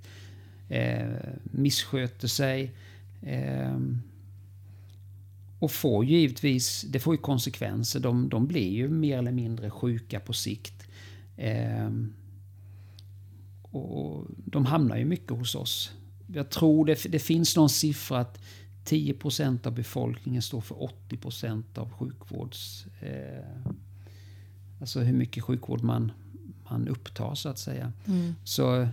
[0.68, 1.08] Eh,
[1.44, 2.74] missköter sig.
[3.22, 3.78] Eh,
[5.58, 8.00] och får ju givetvis, det får ju konsekvenser.
[8.00, 10.86] De, de blir ju mer eller mindre sjuka på sikt.
[11.36, 11.90] Eh,
[13.62, 15.92] och de hamnar ju mycket hos oss.
[16.34, 18.42] Jag tror det, det finns någon siffra att
[18.90, 20.74] 10% av befolkningen står för
[21.08, 22.86] 80% av sjukvårds...
[23.00, 23.72] Eh,
[24.80, 26.12] alltså hur mycket sjukvård man,
[26.70, 27.92] man upptar så att säga.
[28.06, 28.34] Mm.
[28.44, 28.88] Så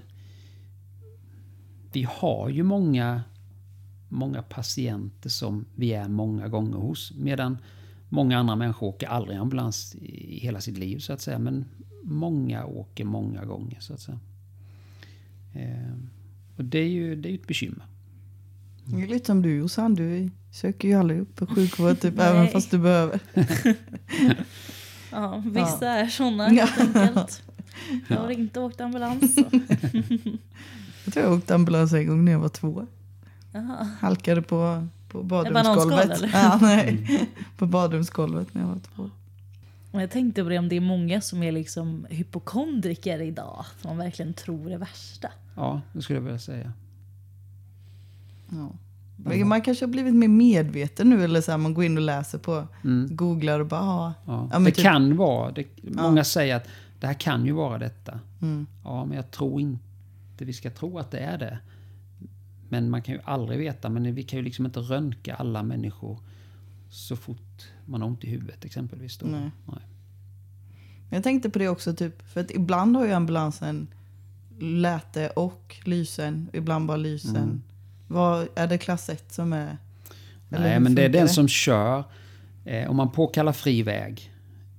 [1.92, 3.24] vi har ju många
[4.10, 7.14] många patienter som vi är många gånger hos.
[7.16, 7.58] Medan
[8.10, 11.40] många andra människor åker aldrig ambulans i hela sitt liv så att säga.
[11.40, 11.66] Men
[12.04, 14.20] många åker många gånger så att säga.
[15.54, 15.96] Eh,
[16.58, 17.86] och det är ju det är ett bekymmer.
[18.90, 22.48] Det är lite som du Jossan, du söker ju aldrig upp på sjukvård typ, även
[22.48, 23.20] fast du behöver.
[25.12, 25.92] ja, vissa ja.
[25.92, 27.44] är sådana helt enkelt.
[28.08, 29.38] Jag har inte åkt ambulans.
[31.06, 32.88] jag tror jag åkte ambulans en gång när jag var två.
[33.56, 33.88] Aha.
[34.00, 36.22] Halkade på på badrumsgolvet.
[36.34, 37.28] Ja, nej.
[37.58, 39.10] På badrumsgolvet när jag var två.
[39.92, 43.66] Jag tänkte på det om det är många som är liksom hypokondriker idag.
[43.82, 45.32] Som man verkligen tror är värsta.
[45.56, 46.74] Ja, det skulle jag vilja säga.
[48.50, 48.72] Ja.
[49.46, 52.38] Man kanske har blivit mer medveten nu eller så här, man går in och läser
[52.38, 53.16] på, Mm.
[53.16, 54.50] googlar och bara ah, Ja.
[54.52, 56.68] Ja, det typ- kan vara, det, många säger att
[57.00, 58.20] det här kan ju vara detta.
[58.42, 61.60] mm, Ja, men jag tror inte vi ska tro att det är det.
[62.70, 66.20] Men man kan ju aldrig veta, men vi kan ju liksom inte röntga alla människor
[66.90, 69.18] så fort man har ont i huvudet exempelvis.
[69.18, 69.26] Då.
[69.26, 69.52] Nej.
[69.66, 69.80] Nej.
[71.10, 73.88] Jag tänkte på det också, typ, för att ibland har ju ambulansen
[74.60, 77.36] läte och lysen, ibland bara lysen.
[77.36, 77.62] Mm.
[78.08, 79.78] Vad, är det klass 1 som är...
[80.50, 82.04] Nej, men det är den som kör.
[82.66, 84.32] Eh, om man påkallar fri väg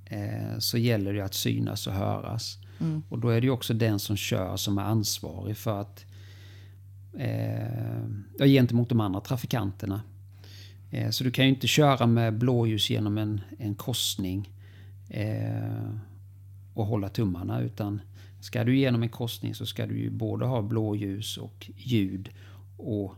[0.04, 2.58] eh, så gäller det att synas och höras.
[2.80, 3.02] Mm.
[3.08, 6.04] Och då är det ju också den som kör som är ansvarig för att
[7.18, 10.00] eh, gentemot de andra trafikanterna.
[10.90, 14.50] Eh, så du kan ju inte köra med blåljus genom en, en korsning
[15.08, 15.90] eh,
[16.74, 17.60] och hålla tummarna.
[17.60, 18.00] Utan
[18.40, 22.28] ska du igenom en korsning så ska du ju både ha blåljus och ljud.
[22.78, 23.14] Och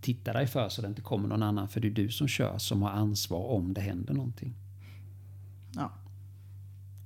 [0.00, 1.68] titta dig för så det inte kommer någon annan.
[1.68, 4.54] För det är du som kör som har ansvar om det händer någonting.
[5.74, 5.92] Ja,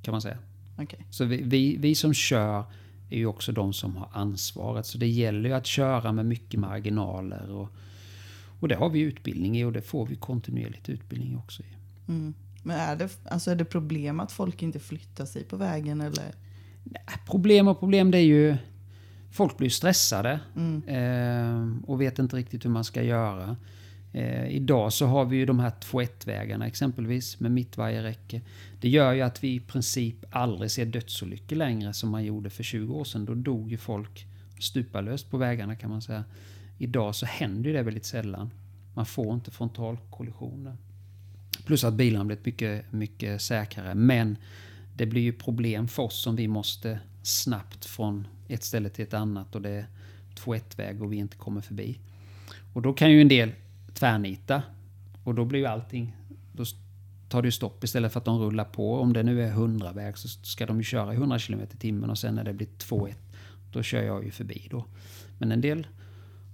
[0.03, 0.39] Kan man säga.
[0.79, 1.07] okej.
[1.11, 2.65] Så vi, vi, vi som kör
[3.11, 4.87] är ju också de som har ansvaret.
[4.87, 7.51] Så det gäller ju att köra med mycket marginaler.
[7.51, 7.69] Och,
[8.61, 11.67] och det har vi utbildning i och det får vi kontinuerligt utbildning också i.
[12.09, 12.35] Mm.
[12.63, 16.35] Men är det, alltså är det problem att folk inte flyttar sig på vägen eller?
[17.27, 18.57] Problem och problem det är ju...
[19.31, 20.83] Folk blir stressade Mm.
[20.87, 23.57] eh, och vet inte riktigt hur man ska göra.
[24.13, 28.41] Eh, idag så har vi ju de här 2-1-vägarna exempelvis med mittvajerräcke.
[28.81, 32.63] Det gör ju att vi i princip aldrig ser dödsolyckor längre som man gjorde för
[32.63, 33.25] 20 år sedan.
[33.25, 34.27] Då dog ju folk
[34.61, 36.25] stupalöst på vägarna kan man säga.
[36.79, 38.51] Idag så händer ju det väldigt sällan.
[38.95, 40.77] Man får inte frontalkollisioner.
[41.67, 43.95] Plus att bilarna blivit mycket, mycket säkrare.
[43.95, 44.37] Men
[44.97, 49.15] det blir ju problem för oss om vi måste snabbt från ett ställe till ett
[49.15, 49.87] annat och det är
[50.35, 51.99] 2-1-väg och vi inte kommer förbi.
[52.73, 53.53] Och då kan ju en del
[53.95, 54.63] tvärnita
[55.25, 56.17] och då blir ju allting...
[56.53, 56.65] Då
[57.29, 59.01] tar det ju stopp istället för att de rullar på.
[59.01, 62.11] Om det nu är 100-väg så ska de ju köra i 100 km i timmen
[62.11, 63.15] och sen när det blir 2-1
[63.73, 64.85] då kör jag ju förbi då.
[65.39, 65.87] Men en del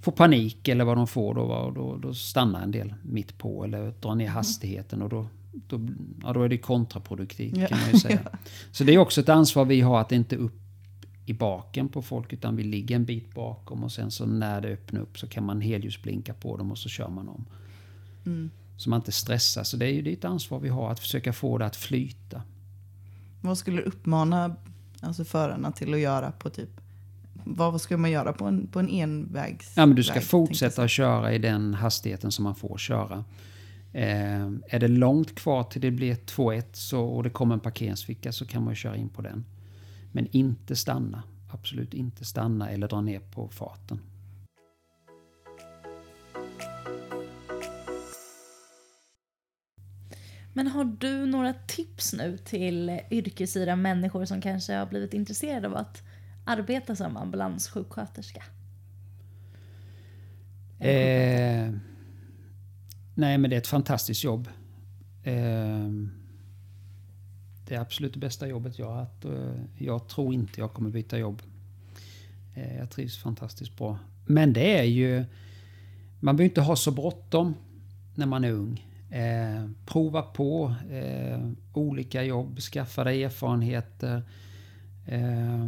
[0.02, 3.64] får panik eller vad de får då, och då, då stannar en del mitt på
[3.64, 5.80] eller drar ner hastigheten och då, då,
[6.22, 7.66] ja, då är det kontraproduktivt Ja.
[7.66, 8.20] kan man ju säga.
[8.72, 10.65] Så det är också ett ansvar vi har att inte upp
[11.26, 14.68] i baken på folk utan vi ligger en bit bakom och sen så när det
[14.68, 17.46] öppnar upp så kan man helljusblinka på dem och så kör man om.
[18.26, 18.50] Mm.
[18.76, 19.64] Så man inte stressar.
[19.64, 21.76] Så det är ju det är ett ansvar vi har att försöka få det att
[21.76, 22.42] flyta.
[23.40, 24.56] Vad skulle du uppmana
[25.00, 26.80] alltså förarna till att göra på typ
[27.48, 30.82] vad ska man göra på en, på en envägs Ja, men du ska väg, fortsätta
[30.82, 33.24] att köra i den hastigheten som man får köra.
[33.92, 38.32] Eh, är det långt kvar till det blir 2-1 så, och det kommer en parkeringsficka
[38.32, 39.44] så kan man köra in på den.
[40.12, 41.22] Men inte stanna.
[41.52, 44.00] Absolut inte stanna eller dra ner på farten.
[50.52, 55.76] Men har du några tips nu till yrkesira människor som kanske har blivit intresserade av
[55.76, 56.02] att
[56.46, 58.42] arbeta som ambulanssjuksköterska?
[60.80, 61.72] Eh,
[63.14, 64.48] nej, men det är ett fantastiskt jobb.
[65.22, 65.88] Eh,
[67.68, 69.24] det är absolut det bästa jobbet jag har haft.
[69.24, 71.42] Eh, jag tror inte jag kommer byta jobb.
[72.54, 73.98] Eh, jag trivs fantastiskt bra.
[74.26, 75.24] Men det är ju...
[76.20, 77.54] Man behöver inte ha så bråttom
[78.14, 78.86] när man är ung.
[79.10, 84.22] Eh, prova på eh, olika jobb, skaffa dig erfarenheter.
[85.06, 85.66] Eh,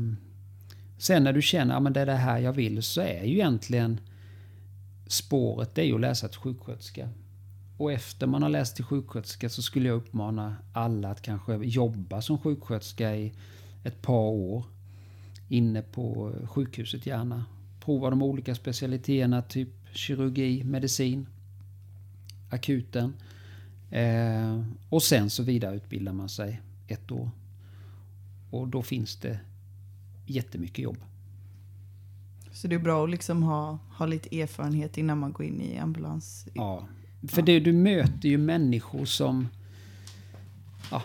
[0.99, 3.33] sen när du känner att ah, det är det här jag vill så är ju
[3.33, 4.01] egentligen
[5.07, 7.09] spåret det är ju att läsa till sjuksköterska.
[7.79, 12.23] Och efter man har läst till sjuksköterska så skulle jag uppmana alla att kanske jobba
[12.23, 13.33] som sjuksköterska i
[13.85, 14.64] ett par år.
[15.49, 17.45] Inne på sjukhuset gärna.
[17.81, 21.26] Prova de olika specialiteterna, typ kirurgi, medicin,
[22.51, 23.14] akuten.
[23.91, 27.31] Eh, och sen så vidareutbildar man sig ett år.
[28.51, 29.41] Och då finns det
[30.26, 30.99] jättemycket jobb.
[32.53, 35.79] Så det är bra att liksom ha, ha lite erfarenhet innan man går in i
[35.79, 36.49] ambulans.
[36.55, 36.87] Ja,
[37.29, 39.49] för det, du möter ju människor som,
[40.91, 41.03] ja,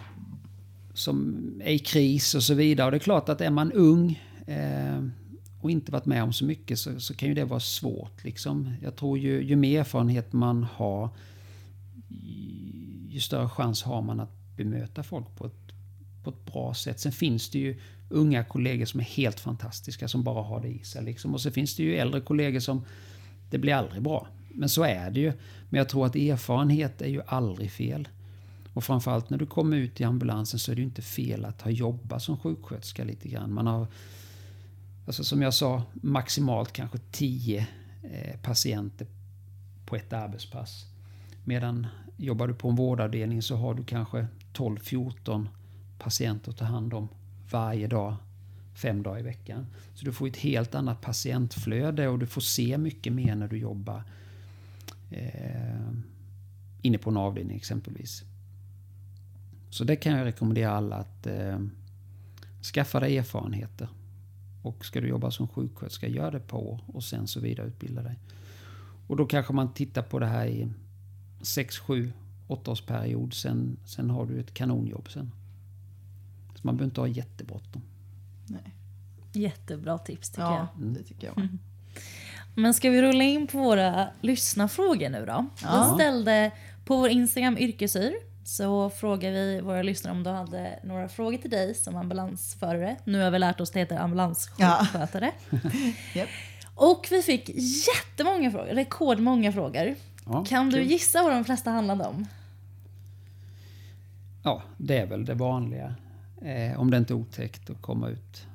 [0.93, 2.85] som är i kris och så vidare.
[2.85, 5.03] Och det är klart att är man ung eh,
[5.61, 8.23] och inte varit med om så mycket så, så kan ju det vara svårt.
[8.23, 8.73] Liksom.
[8.81, 11.09] Jag tror ju, ju mer erfarenhet man har
[13.09, 15.71] ju större chans har man att bemöta folk på ett,
[16.23, 16.99] på ett bra sätt.
[16.99, 20.83] Sen finns det ju unga kollegor som är helt fantastiska som bara har det i
[20.83, 21.03] sig.
[21.03, 21.33] Liksom.
[21.33, 22.85] Och så finns det ju äldre kollegor som
[23.49, 25.33] det blir aldrig bra men så är det ju.
[25.69, 28.07] Men jag tror att erfarenhet är ju aldrig fel.
[28.73, 31.61] Och framförallt när du kommer ut i ambulansen så är det ju inte fel att
[31.61, 33.53] ha jobbat som sjuksköterska lite grann.
[33.53, 33.87] Man har,
[35.07, 37.67] alltså som jag sa, maximalt kanske 10
[38.03, 39.07] eh, patienter
[39.85, 40.85] på ett arbetspass.
[41.43, 41.87] Medan
[42.17, 45.47] jobbar du på en vårdavdelning så har du kanske 12-14
[45.99, 47.07] patienter att ta hand om
[47.51, 48.15] varje dag,
[48.75, 49.67] fem dagar i veckan.
[49.95, 53.57] Så du får ett helt annat patientflöde och du får se mycket mer när du
[53.57, 54.03] jobbar
[55.13, 55.91] eh,
[56.81, 58.23] inne på en avdelning exempelvis.
[59.69, 61.59] Så det kan jag rekommendera alla att eh,
[62.73, 63.87] skaffa dig erfarenheter.
[64.61, 68.19] Och ska du jobba som sjuksköterska, gör det på år och sen så vidareutbilda dig.
[69.07, 70.67] Och då kanske man tittar på det här i
[71.41, 72.13] 6, 7,
[72.47, 73.33] 8 års period.
[73.33, 75.31] Sen, sen har du ett kanonjobb sen.
[76.55, 77.81] Så man behöver inte ha jättebråttom.
[78.47, 78.75] Nej.
[79.33, 80.87] Jättebra tips tycker Ja, jag.
[80.93, 81.57] det tycker jag med.
[82.55, 85.45] Men ska vi rulla in på våra lyssnarfrågor nu då?
[85.63, 85.89] Ja.
[85.89, 86.51] Vi ställde
[86.85, 91.49] på vår Instagram Yrkesyr så frågar vi våra lyssnare om de hade några frågor till
[91.49, 92.95] dig som ambulansförare.
[93.03, 95.31] Nu har vi lärt oss att det heter ambulanssjukskötare.
[96.13, 96.29] Japp.
[96.75, 97.49] Och vi fick
[97.87, 99.95] jättemånga frågor, rekordmånga frågor.
[100.25, 100.91] Ja, kan du kul.
[100.91, 102.27] gissa vad de flesta handlade om?
[104.43, 105.95] Ja, det är väl det vanliga.
[106.41, 108.47] Eh, om det inte är otäckt att komma ut.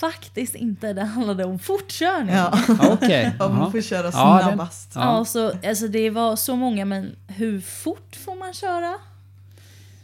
[0.00, 2.34] Faktiskt inte, det handlade om fortkörning.
[2.34, 2.58] Ja.
[2.68, 3.26] Ja, Okej.
[3.30, 3.48] Om jaha.
[3.58, 4.92] man får köra Ja, den- snabbast.
[4.94, 8.94] Ja, så, alltså det var så många, men hur fort får man köra?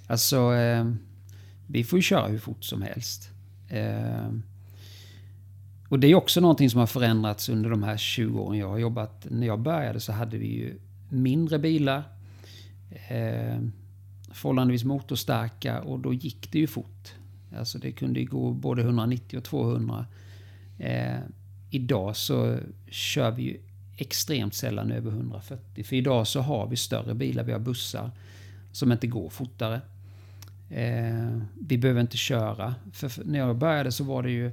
[0.07, 0.85] Alltså, eh,
[1.66, 3.29] vi får ju köra hur fort som helst.
[3.68, 4.29] Eh,
[5.89, 8.79] och det är också någonting som har förändrats under de här 20 åren jag har
[8.79, 9.27] jobbat.
[9.31, 12.03] När jag började så hade vi ju mindre bilar.
[13.09, 13.59] Eh,
[14.33, 17.12] förhållandevis motorstarka och då gick det ju fort.
[17.59, 20.07] Alltså det kunde ju gå både 190 och 200.
[20.79, 21.19] Eh,
[21.71, 22.59] idag så
[22.91, 23.61] kör vi ju
[23.97, 25.85] extremt sällan över 140.
[25.85, 28.11] För idag så har vi större bilar, vi har bussar
[28.73, 29.81] som inte går fortare.
[30.71, 32.75] Eh, vi behöver inte köra.
[32.93, 34.53] För, för när jag började så var det ju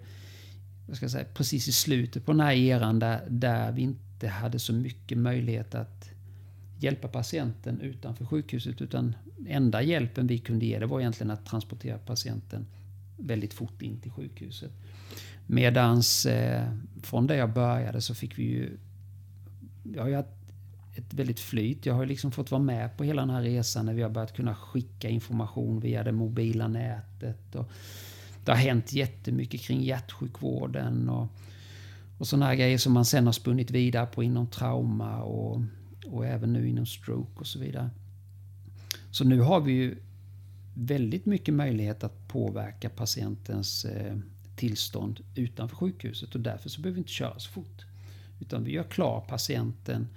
[0.87, 4.59] jag ska säga, precis i slutet på den här eran där, där vi inte hade
[4.59, 6.09] så mycket möjlighet att
[6.79, 8.81] hjälpa patienten utanför sjukhuset.
[8.81, 9.15] Utan
[9.47, 12.65] enda hjälpen vi kunde ge det var egentligen att transportera patienten
[13.21, 14.71] väldigt fort in till sjukhuset.
[15.47, 16.71] Medans eh,
[17.03, 18.77] från det jag började så fick vi ju...
[19.93, 20.29] Jag har ju haft
[20.95, 21.85] ett väldigt flyt.
[21.85, 24.09] Jag har ju liksom fått vara med på hela den här resan när vi har
[24.09, 27.55] börjat kunna skicka information via det mobila nätet.
[27.55, 27.71] Och
[28.45, 31.27] det har hänt jättemycket kring hjärtsjukvården och,
[32.17, 35.61] och sådana här grejer som man sen har spunnit vidare på inom trauma och,
[36.05, 37.89] och även nu inom stroke och så vidare.
[39.11, 39.97] Så nu har vi ju
[40.85, 44.17] väldigt mycket möjlighet att påverka patientens eh,
[44.55, 47.85] tillstånd utanför sjukhuset och därför så behöver vi inte köra så fort.
[48.39, 50.07] Utan vi gör klar patienten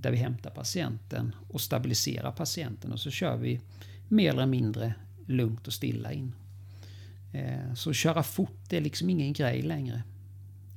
[0.00, 3.60] där vi hämtar patienten och stabiliserar patienten och så kör vi
[4.08, 4.94] mer eller mindre
[5.26, 6.32] lugnt och stilla in.
[7.32, 10.02] Eh, Så köra fort är liksom ingen grej längre.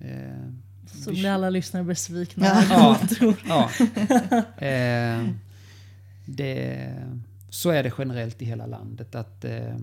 [0.01, 0.51] Eh,
[0.86, 2.45] Så blir alla lyssnare besvikna.
[2.69, 2.99] Ja.
[3.47, 3.69] Ja.
[4.65, 5.30] Eh,
[6.25, 6.93] det,
[7.50, 9.76] så är det generellt i hela landet att eh,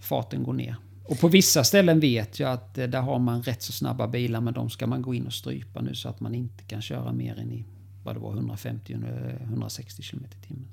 [0.00, 0.76] farten går ner.
[1.04, 4.40] Och på vissa ställen vet jag att eh, där har man rätt så snabba bilar
[4.40, 7.12] men de ska man gå in och strypa nu så att man inte kan köra
[7.12, 7.64] mer än i
[8.04, 10.68] vad det var 150-160 km i timmen.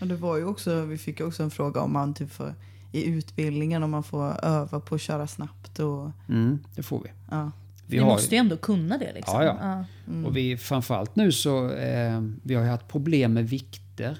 [0.00, 2.54] Och det var ju också, vi fick också en fråga om man typ får,
[2.92, 5.78] i utbildningen om man får öva på att köra snabbt.
[5.78, 7.08] Och, Mm, det får vi.
[7.30, 7.50] ja.
[7.86, 9.12] Vi Vi har måste ju ändå kunna det.
[9.12, 9.42] Liksom.
[9.42, 9.84] Ja, ja.
[10.12, 10.26] Mm.
[10.26, 14.18] Och vi, framförallt nu så eh, vi har ju haft problem med vikter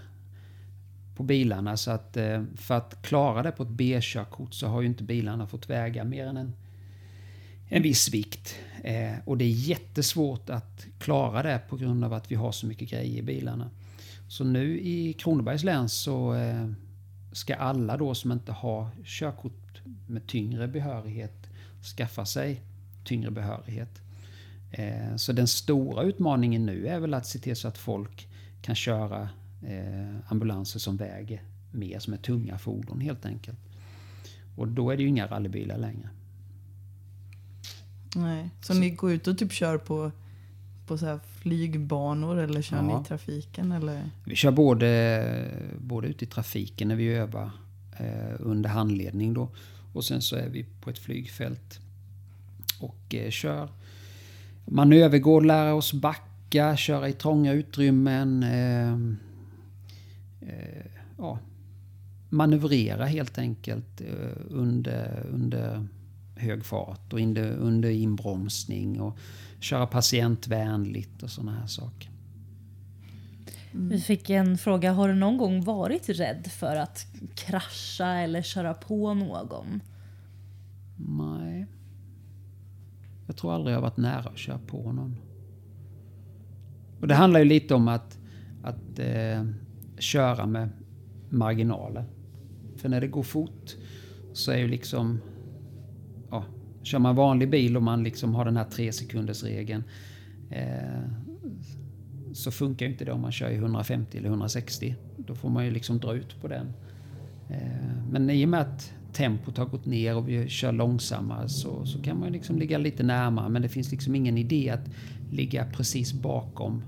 [1.14, 1.76] på bilarna.
[1.76, 5.46] Så att eh, för att klara det på ett B-körkort så har ju inte bilarna
[5.46, 6.52] fått väga mer än en,
[7.68, 8.54] en viss vikt.
[8.82, 12.66] Eh, och det är jättesvårt att klara det på grund av att vi har så
[12.66, 13.70] mycket grejer i bilarna.
[14.28, 16.68] Så nu i Kronobergs län så eh,
[17.32, 21.46] ska alla då som inte har körkort med tyngre behörighet
[21.96, 22.60] skaffa sig
[23.04, 24.00] tyngre behörighet.
[25.16, 28.28] Så den stora utmaningen nu är väl att se till så att folk
[28.62, 29.28] kan köra
[29.66, 31.42] eh, ambulanser som väger
[31.72, 33.58] mer, som är tunga fordon helt enkelt.
[34.56, 36.08] Och då är det ju inga rallybilar längre.
[38.16, 38.50] Nej.
[38.60, 40.10] Så, ni går ut och typ kör på,
[40.86, 42.82] på så här flygbanor eller kör Ja.
[42.82, 43.72] ni i trafiken?
[43.72, 44.10] Eller?
[44.24, 47.50] Vi kör både, både ute i trafiken när vi övar
[47.98, 49.48] eh, under handledning då.
[49.92, 51.80] Och sen så är vi på ett flygfält
[52.80, 53.68] och eh, kör
[54.64, 58.42] manövergård, lära oss backa, köra i trånga utrymmen.
[58.42, 58.98] Eh,
[60.46, 61.38] eh, ja,
[62.28, 65.88] manövrera helt enkelt eh, under, under
[66.36, 69.18] hög fart och under, under inbromsning och
[69.60, 72.10] köra patientvänligt och sådana här saker.
[73.72, 78.74] Vi fick en fråga, har du någon gång varit rädd för att krascha eller köra
[78.74, 79.80] på någon?
[80.96, 81.66] Nej.
[83.26, 85.16] Jag tror aldrig jag varit nära att köra på någon.
[87.00, 88.18] Och det handlar ju lite om att,
[88.62, 89.44] att eh,
[90.04, 90.68] köra med
[91.28, 92.04] marginaler.
[92.76, 93.76] För när det går fort
[94.32, 95.20] så är ju liksom...
[96.30, 96.44] Ja,
[96.82, 99.84] kör man vanlig bil och man liksom har den här tre sekunders regeln
[100.50, 101.02] eh,
[102.32, 104.96] så funkar ju inte det om man kör i 150 eller 160.
[105.16, 106.66] Då får man ju liksom dra ut på den.
[107.50, 111.86] Eh, men i och med att tempot har gått ner och vi kör långsammare så,
[111.86, 113.48] så kan man liksom ligga lite närmare.
[113.48, 114.90] Men det finns liksom ingen idé att
[115.30, 116.82] ligga precis bakom.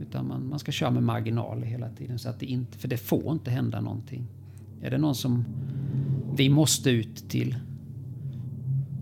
[0.00, 2.18] Utan man, man ska köra med marginaler hela tiden.
[2.18, 4.26] Så att det inte, för det får inte hända någonting.
[4.82, 5.44] Är det någon som
[6.36, 7.56] vi måste ut till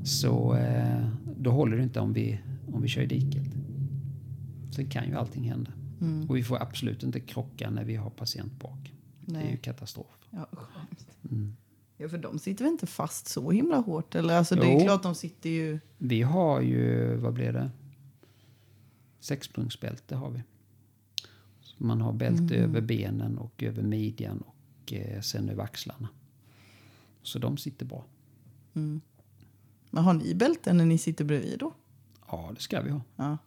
[0.05, 2.41] så eh, då håller det inte om vi,
[2.72, 3.47] om vi kör i diket.
[4.70, 5.72] Sen kan ju allting hända.
[6.01, 6.28] Mm.
[6.28, 8.95] Och vi får absolut inte krocka när vi har patient bak.
[9.20, 9.57] Det är ju Nej.
[9.62, 10.26] katastrof.
[10.30, 10.49] Ja.
[11.30, 11.57] Mm.
[11.97, 14.14] ja, för de sitter väl inte fast så himla hårt?
[14.14, 14.34] Eller?
[14.38, 14.80] Alltså, det är Jo.
[14.80, 15.80] klart de sitter ju...
[15.99, 17.70] Vi har ju, vad blir det?
[19.20, 20.43] Sexpunktsbälte har vi.
[21.83, 22.70] Man har bälte Mm.
[22.70, 26.09] över benen och över midjan och eh, sen över axlarna.
[27.22, 28.05] Så de sitter bra.
[28.74, 29.01] Mm.
[29.91, 31.72] Men har ni bälten när ni sitter bredvid då?
[32.31, 33.01] Ja, det ska vi ha.
[33.16, 33.39] Ja.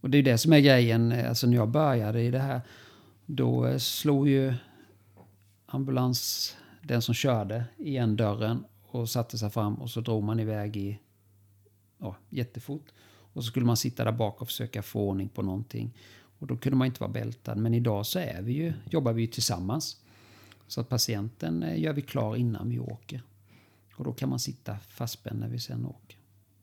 [0.00, 1.12] Och det är det som är grejen.
[1.12, 2.60] Alltså när jag började i det här,
[3.26, 4.54] då eh, slog ju
[5.66, 10.76] ambulans, den som körde, igen dörren och satte sig fram och så drog man iväg
[10.76, 10.98] i
[11.98, 12.84] ja, jättefort.
[13.32, 15.94] Och så skulle man sitta där bak och försöka få ordning på någonting.
[16.38, 17.58] Och då kunde man inte vara bältad.
[17.58, 19.96] Men idag så är vi ju, jobbar vi ju tillsammans.
[20.66, 23.22] Så att patienten eh, gör vi klar innan vi åker.
[23.94, 26.18] Och då kan man sitta fastspänd när vi sen åker.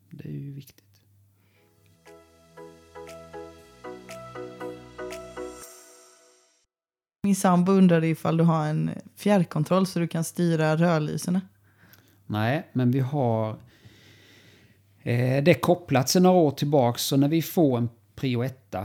[0.10, 0.86] Det är ju viktigt.
[7.24, 11.42] Min sambo undrade ifall du har en fjärrkontroll så du kan styra rödlyserna.
[12.26, 13.58] Nej, men vi har
[15.04, 17.04] eh, det kopplat sedan några år tillbaks.
[17.04, 18.76] Så när vi får en prio 1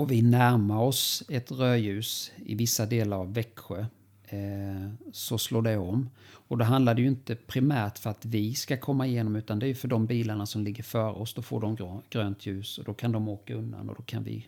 [0.00, 3.86] och vi närmar oss ett rödljus i vissa delar av Växjö
[4.28, 6.10] eh, så slår det om.
[6.32, 9.66] Och då handlar det ju inte primärt för att vi ska komma igenom utan det
[9.66, 11.34] är för de bilarna som ligger före oss.
[11.34, 14.46] Då får de grönt ljus och då kan de åka undan och då kan vi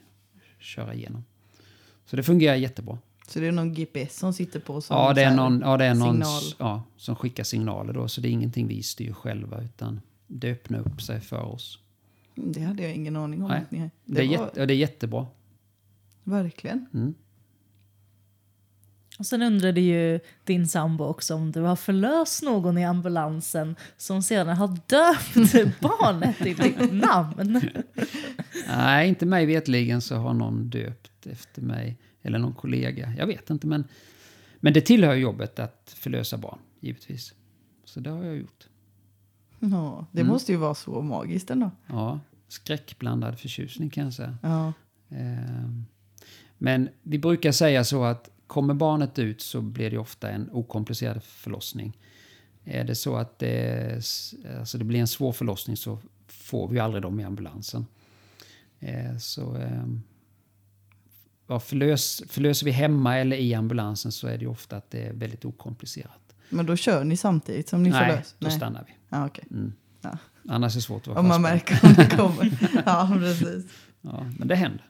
[0.59, 1.25] köra igenom.
[2.07, 2.99] Så det fungerar jättebra.
[3.29, 5.85] Så det är någon GPS som sitter på som Ja, det är någon, ja, det
[5.85, 6.43] är någon signal.
[6.59, 8.09] ja, som skickar signaler då.
[8.09, 11.79] Så det är ingenting vi styr själva utan det öppnar upp sig för oss.
[12.35, 13.49] Det hade jag ingen aning om.
[13.49, 15.27] Nej, det Det, är, var, jätte, det är jättebra.
[16.25, 16.87] Verkligen.
[16.95, 17.15] Mm.
[19.19, 24.23] Och sen undrade ju din sambo också om du har förlöst någon i ambulansen som
[24.23, 27.61] sedan har döpt barnet i ditt namn.
[28.69, 31.99] Nej, inte mig vetligen så har någon döpt efter mig.
[32.23, 33.13] Eller någon kollega.
[33.19, 33.85] Jag vet inte men,
[34.61, 37.35] men det tillhör jobbet att förlösa barn, givetvis.
[37.85, 38.69] Så det har jag gjort.
[39.59, 40.33] Ja, det Mm.
[40.33, 41.71] måste ju vara så magiskt ändå.
[41.87, 44.39] Ja, skräckblandad förtjusning kan jag säga.
[44.43, 44.73] Ja.
[45.11, 45.85] Ehm,
[46.63, 51.23] Men vi brukar säga så att kommer barnet ut så blir det ofta en okomplicerad
[51.23, 51.99] förlossning.
[52.65, 53.95] Är det så att det,
[54.59, 57.87] alltså det blir en svår förlossning så får vi aldrig dem i ambulansen.
[58.81, 60.03] Eh, Så ehm,
[61.47, 65.13] ja, förlös, förlöser vi hemma eller i ambulansen så är det ofta att det är
[65.13, 66.35] väldigt okomplicerat.
[66.49, 68.35] Men då kör ni samtidigt som ni Nej, förlös?
[68.39, 68.93] då stannar vi.
[69.09, 69.45] Ja, okej.
[69.51, 69.73] Mm.
[70.01, 70.19] Ja.
[70.49, 72.59] Annars är det svårt att vara Om man märker om det kommer.
[72.87, 73.65] ja, precis.
[74.01, 74.89] Ja, men det händer.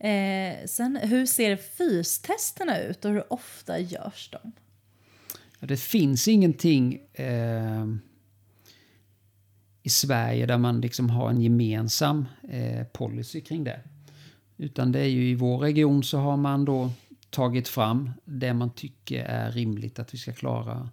[0.00, 4.52] Eh, sen, hur ser fystesterna ut och hur ofta görs de?
[5.66, 7.86] Det finns ingenting eh,
[9.82, 13.80] i Sverige där man liksom har en gemensam eh, policy kring det.
[14.56, 16.90] Utan det är ju i vår region så har man då
[17.30, 20.88] tagit fram det man tycker är rimligt att vi ska klara.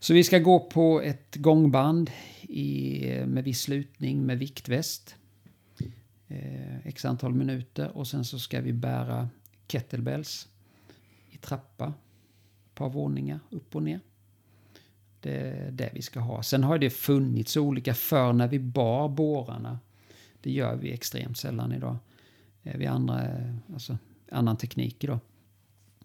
[0.00, 2.10] Så vi ska gå på ett gångband
[2.42, 5.14] i, med viss slutning med viktväst.
[6.28, 9.28] Eh, x antal minuter och sen så ska vi bära
[9.68, 10.48] kettlebells
[11.30, 11.86] i trappa
[12.66, 14.00] ett par våningar upp och ner.
[15.20, 16.42] Det är det vi ska ha.
[16.42, 19.78] Sen har det funnits olika för när vi bar bårarna.
[20.40, 21.96] Det gör vi extremt sällan idag.
[22.62, 23.98] Eh, Vi andra, eh, alltså
[24.30, 25.18] annan teknik idag.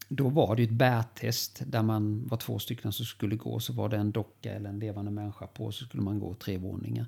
[0.08, 3.60] Då var det ett bärtest där man var två stycken som skulle gå.
[3.60, 6.58] Så var det en docka eller en levande människa på så skulle man gå tre
[6.58, 7.06] våningar.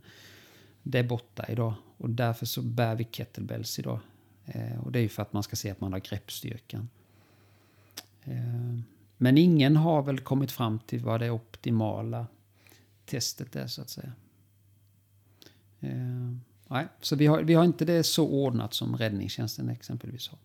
[0.88, 4.00] Det är borta idag och därför så bär vi kettlebells idag.
[4.46, 6.90] Eh, och det är ju för att man ska se att man har greppstyrkan.
[8.24, 8.80] Eh,
[9.18, 12.28] Men ingen har väl kommit fram till vad det optimala
[13.06, 14.12] testet är så att säga.
[15.80, 16.36] Eh,
[16.68, 20.40] nej, så vi har, vi har inte det så ordnat som räddningstjänsten exempelvis har.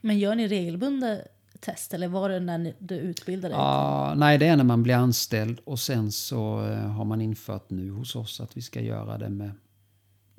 [0.00, 1.18] Men gör ni regelbundna
[1.64, 3.60] test eller var det när du utbildade dig?
[3.60, 7.70] Ah, nej, det är när man blir anställd och sen så eh, har man infört
[7.70, 9.50] nu hos oss att vi ska göra det med,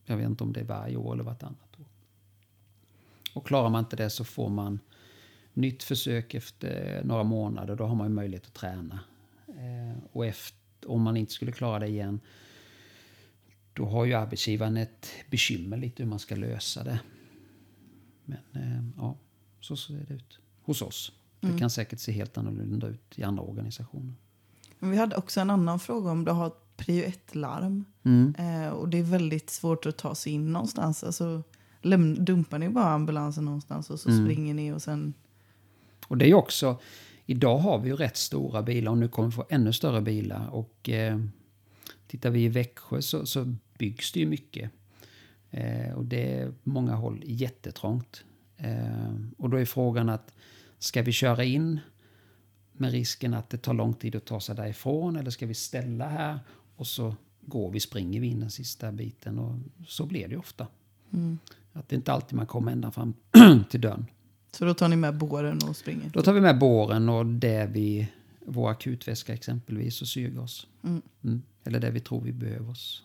[0.05, 1.85] jag vet inte om det är varje år eller vartannat år.
[3.33, 4.79] Och klarar man inte det så får man
[5.53, 7.75] nytt försök efter några månader.
[7.75, 8.99] Då har man ju möjlighet att träna.
[9.47, 12.19] Eh, och efter, om man inte skulle klara det igen
[13.75, 16.99] då har ju arbetsgivaren ett bekymmer lite hur man ska lösa det.
[18.25, 19.17] Men eh, ja,
[19.59, 21.11] så ser det ut hos oss.
[21.39, 21.59] Det Mm.
[21.59, 24.13] kan säkert se helt annorlunda ut i andra organisationer.
[24.79, 27.85] Men vi hade också en annan fråga om du har ett prio 1-larm.
[28.03, 28.35] Mm.
[28.37, 31.03] Eh, och det är väldigt svårt att ta sig in någonstans.
[31.03, 31.43] Alltså,
[31.81, 34.25] läm- dumpar ni bara ambulansen någonstans och så Mm.
[34.25, 35.13] springer ni och sen...
[36.07, 36.79] Och det är ju också,
[37.25, 40.47] idag har vi ju rätt stora bilar och nu kommer vi få ännu större bilar.
[40.49, 41.19] Och eh,
[42.07, 44.71] tittar vi i Växjö så, så byggs det ju mycket.
[45.51, 48.23] Eh, och det är på många håll jättetrångt.
[48.57, 50.31] Eh, och då är frågan att
[50.85, 51.79] ska vi köra in
[52.73, 56.07] med risken att det tar lång tid att ta sig därifrån eller ska vi ställa
[56.07, 56.39] här
[56.75, 59.55] och så går vi, springer vi in den sista biten och
[59.87, 60.67] så blir det ju ofta.
[61.13, 61.39] Mm.
[61.73, 63.13] Att det är inte alltid man kommer ända fram
[63.69, 64.05] till dörren.
[64.51, 66.09] Så då tar ni med båren och springer?
[66.09, 68.07] Då tar vi med båren och det vi,
[68.45, 70.67] vår akutväska exempelvis och syrgas.
[70.83, 71.01] Mm.
[71.23, 71.41] Mm.
[71.63, 73.03] Eller det vi tror vi behöver oss.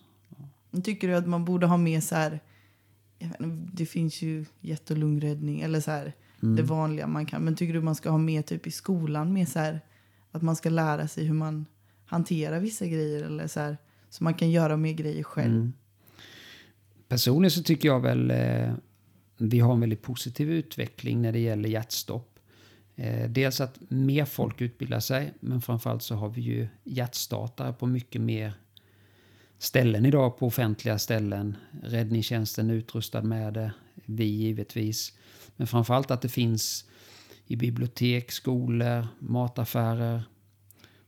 [0.83, 2.39] Tycker du att man borde ha med så här...
[3.73, 6.13] Det finns ju hjärt och lungräddning eller så här
[6.43, 6.55] Mm.
[6.55, 7.43] det vanliga man kan.
[7.43, 9.81] Men tycker du man ska ha med typ i skolan med så här
[10.31, 11.65] att man ska lära sig hur man
[12.05, 13.77] hanterar vissa grejer eller så här
[14.09, 15.53] så man kan göra mer grejer själv?
[15.53, 15.73] Mm.
[17.07, 18.73] Personligen så tycker jag väl eh,
[19.37, 22.39] vi har en väldigt positiv utveckling när det gäller hjärtstopp.
[22.95, 27.87] Eh, dels att mer folk utbildar sig, men framförallt så har vi ju hjärtstartare på
[27.87, 28.53] mycket mer
[29.57, 31.57] ställen idag på offentliga ställen.
[31.83, 33.71] Räddningstjänsten är utrustad med det,
[34.05, 35.13] vi givetvis.
[35.55, 36.85] Men framförallt att det finns
[37.45, 40.23] i bibliotek, skolor, mataffärer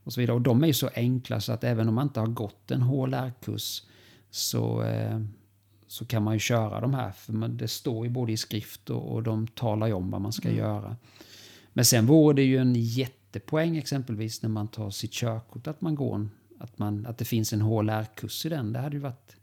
[0.03, 0.35] och så vidare.
[0.35, 2.81] Och de är ju så enkla så att även om man inte har gått en
[2.81, 3.83] HLR-kurs
[4.29, 5.19] så, eh,
[5.87, 7.11] så kan man ju köra de här.
[7.11, 10.21] För man, det står ju både i skrift och, och de talar ju om vad
[10.21, 10.97] man ska göra.
[11.73, 15.95] Men sen vore det ju en jättepoäng exempelvis när man tar sitt körkort att man
[15.95, 18.73] går en, att, man, att det finns en HLR-kurs i den.
[18.73, 19.35] Det hade ju varit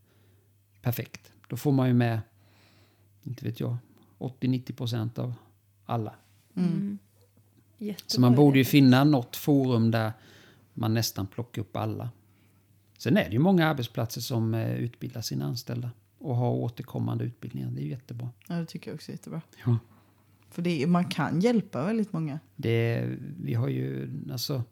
[0.83, 1.33] perfekt.
[1.49, 2.21] Då får man ju med,
[3.23, 3.77] inte vet jag,
[4.21, 5.35] 80-90 procent av
[5.87, 6.15] alla.
[6.57, 6.99] Mm.
[8.07, 10.13] Så man borde ju finna något forum där
[10.75, 12.11] man nästan plockar upp alla.
[12.99, 17.71] Sen är det ju många arbetsplatser som eh, utbildar sina anställda och har återkommande utbildningar.
[17.71, 18.29] Det är ju jättebra.
[18.49, 19.43] Ja, det tycker jag också är jättebra.
[19.67, 19.79] Ja.
[20.51, 22.39] För det, man kan hjälpa väldigt många.
[22.57, 23.09] Det,
[23.41, 24.63] vi har ju, alltså,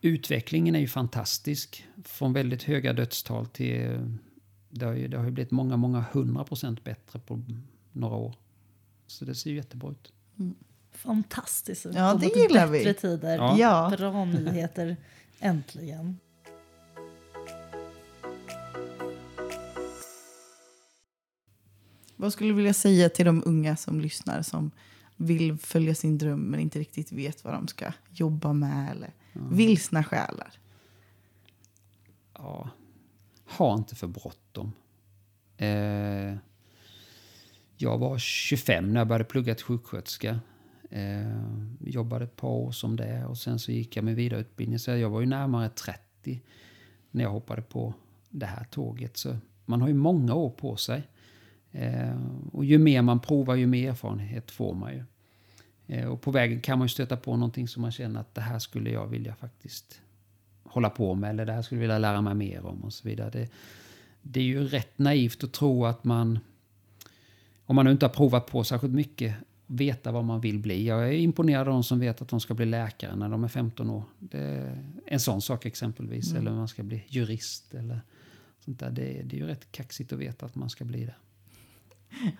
[0.00, 1.84] utvecklingen är ju fantastisk.
[2.04, 3.98] Från väldigt höga dödstal till...
[4.70, 7.42] Det har ju, det har ju blivit många, många hundra procent bättre på
[7.92, 8.34] några år.
[9.08, 10.12] Så det ser ju jättebra ut.
[10.92, 11.86] Fantastiskt.
[11.94, 12.84] Ja, det gillar vi.
[12.84, 13.58] bättre tider.
[13.58, 13.92] Ja.
[13.98, 14.96] Bra nyheter.
[15.40, 16.18] Äntligen.
[22.16, 24.70] Vad skulle du vilja säga till de unga som lyssnar som
[25.16, 30.04] vill följa sin dröm men inte riktigt vet vad de ska jobba med eller vilsna
[30.04, 30.58] själar?
[32.34, 32.70] Ja,
[33.46, 34.72] ha inte för bråttom.
[35.56, 36.34] Eh,
[37.78, 40.40] jag var 25 när jag började plugga till sjuksköterska.
[40.90, 44.78] Eh, jobbade ett par år som det och sen så gick jag med vidareutbildning.
[44.78, 46.42] Så jag var ju närmare 30
[47.10, 47.94] när jag hoppade på
[48.30, 49.16] det här tåget.
[49.16, 51.02] Så man har ju många år på sig.
[51.72, 52.20] Eh,
[52.52, 55.04] och ju mer man provar ju mer erfarenhet får man ju.
[55.86, 58.40] Eh, och på vägen kan man ju stöta på någonting som man känner att det
[58.40, 60.00] här skulle jag vilja faktiskt
[60.62, 63.08] hålla på med eller det här skulle jag vilja lära mig mer om och så
[63.08, 63.30] vidare.
[63.30, 63.48] Det,
[64.22, 66.38] det är ju rätt naivt att tro att man,
[67.68, 69.34] om man nu inte har provat på särskilt mycket,
[69.66, 70.86] veta vad man vill bli.
[70.86, 73.48] Jag är imponerad av de som vet att de ska bli läkare när de är
[73.48, 74.04] 15 år.
[74.18, 76.34] Det är en sån sak exempelvis.
[76.34, 78.00] Eller man ska bli jurist eller
[78.64, 78.90] sånt där.
[78.90, 81.14] Det, det är ju rätt kaxigt att veta att man ska bli det.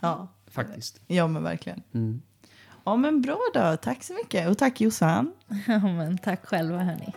[0.00, 1.00] Ja, Faktiskt.
[1.06, 1.82] ja men verkligen.
[1.92, 2.22] Mm.
[2.84, 5.32] Ja men bra då, tack så mycket och tack Jossan.
[5.66, 7.12] Ja, men tack själva hörni.